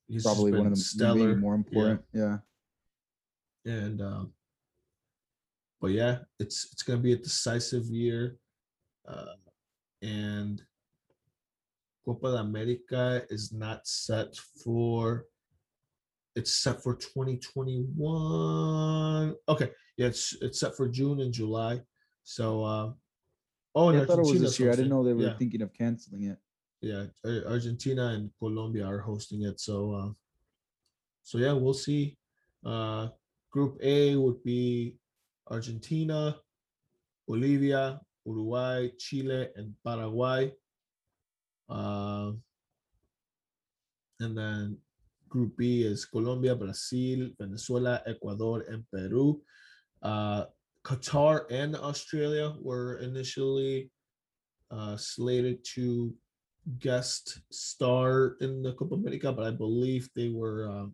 [0.06, 2.00] he's probably one of the stellar more important.
[2.12, 2.38] Yeah.
[3.64, 4.32] And um
[5.80, 8.36] but yeah it's it's gonna be a decisive year
[9.08, 9.32] uh
[10.02, 10.62] and
[12.04, 15.24] copa de america is not set for
[16.36, 21.80] it's set for 2021 okay yeah it's it's set for june and july
[22.24, 22.90] so uh
[23.74, 24.72] oh and I thought it was this year.
[24.72, 26.38] I didn't know they were yeah, thinking of canceling it.
[26.80, 27.04] yeah
[27.46, 30.10] argentina and colombia are hosting it so uh
[31.22, 32.16] so yeah we'll see
[32.64, 33.08] uh
[33.54, 34.96] group a would be
[35.46, 36.34] argentina
[37.28, 40.50] bolivia uruguay chile and paraguay.
[41.68, 42.32] Uh,
[44.20, 44.76] and then
[45.28, 49.40] group b is colombia brazil venezuela ecuador and peru.
[50.02, 50.44] Uh
[50.84, 53.88] qatar and australia were initially
[54.70, 56.12] uh slated to
[56.78, 60.92] guest star in the Copa America, but I believe they were um,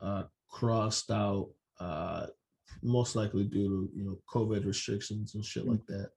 [0.00, 1.50] uh, crossed out,
[1.80, 2.26] uh,
[2.82, 5.70] most likely due to you know COVID restrictions and shit Mm.
[5.70, 6.10] like that.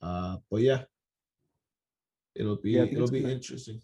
[0.00, 0.84] Uh, but yeah,
[2.34, 3.80] it'll be Yeah, it'll be gonna- interesting.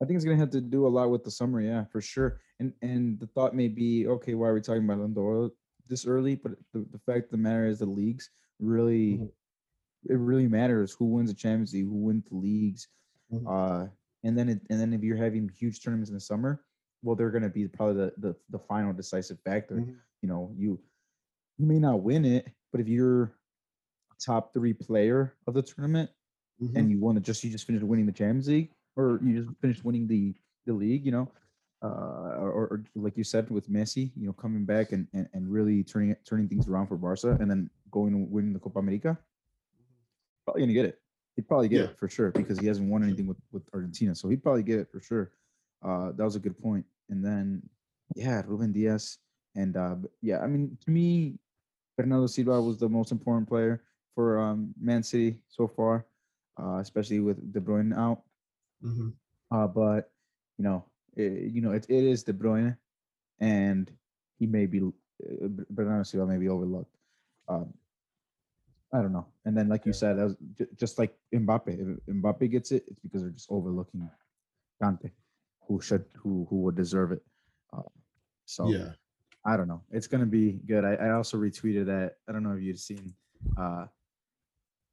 [0.00, 2.40] I think it's gonna have to do a lot with the summer, yeah, for sure.
[2.58, 5.50] And and the thought may be, okay, why are we talking about Andorra
[5.86, 6.34] this early?
[6.36, 9.32] But the, the fact of the matter is the leagues really Mhm.
[10.08, 12.88] it really matters who wins the Champions League, who wins the leagues.
[13.32, 13.46] Mhm.
[13.46, 13.90] Uh
[14.24, 16.64] and then it, and then if you're having huge tournaments in the summer,
[17.02, 19.76] well, they're gonna be probably the the, the final decisive factor.
[19.76, 19.96] Mhm.
[20.22, 20.78] You know, you
[21.58, 26.10] you may not win it, but if you're a top three player of the tournament,
[26.62, 26.74] Mhm.
[26.76, 29.56] and you want to just you just finished winning the Champions League or you just
[29.60, 31.30] finished winning the the league, you know,
[31.82, 35.48] uh, or, or like you said with Messi, you know, coming back and, and, and
[35.52, 39.16] really turning turning things around for Barca, and then going and winning the Copa America,
[40.44, 41.00] probably gonna get it.
[41.36, 41.90] He'd probably get Yeah.
[41.90, 44.78] it for sure because he hasn't won anything with with Argentina, so he'd probably get
[44.80, 45.32] it for sure.
[45.82, 46.84] Uh, that was a good point.
[47.10, 47.62] And then,
[48.14, 49.18] yeah, Ruben Dias,
[49.54, 51.38] and uh, yeah, I mean, to me,
[51.96, 53.82] Bernardo Silva was the most important player
[54.14, 56.06] for um, Man City so far,
[56.60, 58.22] uh, especially with De Bruyne out.
[58.82, 59.12] Mhm.
[59.50, 60.10] Uh, but
[60.58, 60.84] you know,
[61.16, 62.76] it, you know, it, it is De Bruyne,
[63.40, 63.90] and
[64.38, 66.94] he may be uh, Bernardo Silva may be overlooked.
[67.48, 67.72] Um,
[68.92, 69.26] I don't know.
[69.44, 69.96] And then, like you Yeah.
[69.98, 71.68] said, that was ju- just like Mbappe.
[71.68, 74.08] If Mbappe gets it, it's because they're just overlooking
[74.82, 75.10] Kante,
[75.66, 77.22] who should who who would deserve it.
[77.72, 77.82] Uh,
[78.44, 78.92] so Yeah.
[79.44, 79.82] I don't know.
[79.92, 80.84] It's gonna be good.
[80.84, 82.16] I, I also retweeted that.
[82.28, 83.14] I don't know if you've seen
[83.56, 83.86] uh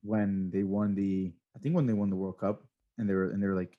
[0.01, 2.63] when they won the I think when they won the World Cup
[2.97, 3.77] and they were and they were like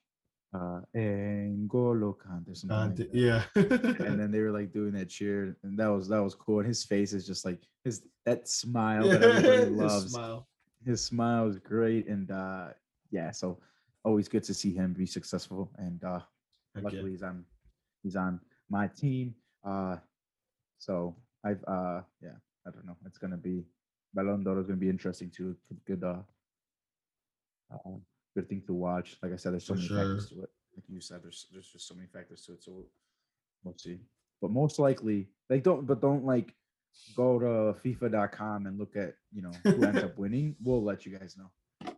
[0.54, 3.14] uh N'Golo Kante something like Kante, that.
[3.14, 4.06] yeah.
[4.06, 6.58] And then they were like doing that cheer, and that was that was cool.
[6.60, 10.12] And his face is just like his that smile that everybody His loves.
[10.12, 10.48] Smile.
[10.84, 12.68] His smile is great, and uh
[13.10, 13.58] yeah, so
[14.04, 15.70] always good to see him be successful.
[15.78, 16.20] And uh
[16.76, 16.82] Yeah.
[16.82, 17.44] luckily he's on
[18.02, 18.40] he's on
[18.70, 19.34] my team
[19.64, 19.96] uh
[20.78, 21.14] so
[21.44, 22.36] i've uh yeah
[22.66, 23.64] i don't know it's gonna be
[24.14, 26.22] Ballon d'Or is gonna be interesting too good good uh
[27.72, 27.98] Uh,
[28.36, 29.16] good thing to watch.
[29.22, 29.98] Like I said, there's so For many sure.
[29.98, 30.51] factors to it.
[30.76, 32.62] Like you said, there's there's just so many factors to it.
[32.62, 32.86] So we'll,
[33.64, 33.98] we'll see.
[34.40, 36.55] But most likely, like don't but don't like
[37.16, 40.55] go to FIFA.com and look at you know who ends up winning.
[40.62, 41.51] We'll let you guys know.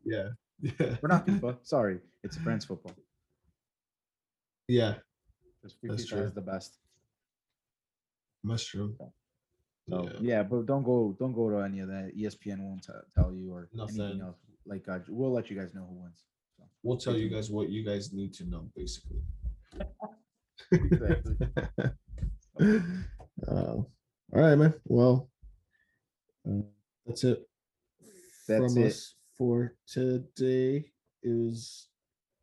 [0.04, 0.28] Yeah.
[0.62, 0.96] Yeah.
[1.02, 1.58] We're not FIFA.
[1.62, 2.94] Sorry, it's France football.
[4.68, 4.94] Yeah.
[5.62, 6.22] Because That's true.
[6.22, 6.78] is the best.
[8.58, 8.94] True.
[9.88, 10.18] So Yeah.
[10.20, 10.42] yeah.
[10.44, 12.12] but don't go don't go to any of that.
[12.16, 14.00] ESPN won't t- tell you or Nothing.
[14.00, 14.36] anything else.
[14.64, 16.22] Like uh, we'll let you guys know who wins.
[16.56, 16.64] So.
[16.82, 19.20] We'll tell you guys what you guys need to know, basically.
[20.72, 21.36] Exactly.
[22.60, 22.72] Uh,
[23.48, 23.86] all
[24.32, 24.74] right, man.
[24.84, 25.28] Well,
[26.48, 26.62] uh,
[27.06, 27.46] that's it
[28.48, 28.86] That's from it.
[28.86, 30.90] us for today.
[31.22, 31.88] It was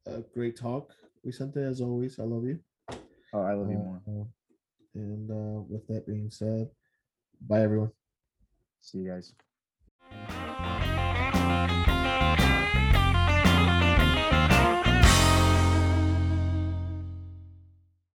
[0.05, 0.93] a great talk.
[1.23, 2.59] Vicente, as always, I love you.
[3.33, 4.01] Oh, I love you more.
[4.07, 4.25] Uh,
[4.95, 6.69] and uh, with that being said,
[7.41, 7.91] bye, everyone.
[8.81, 9.33] See you guys.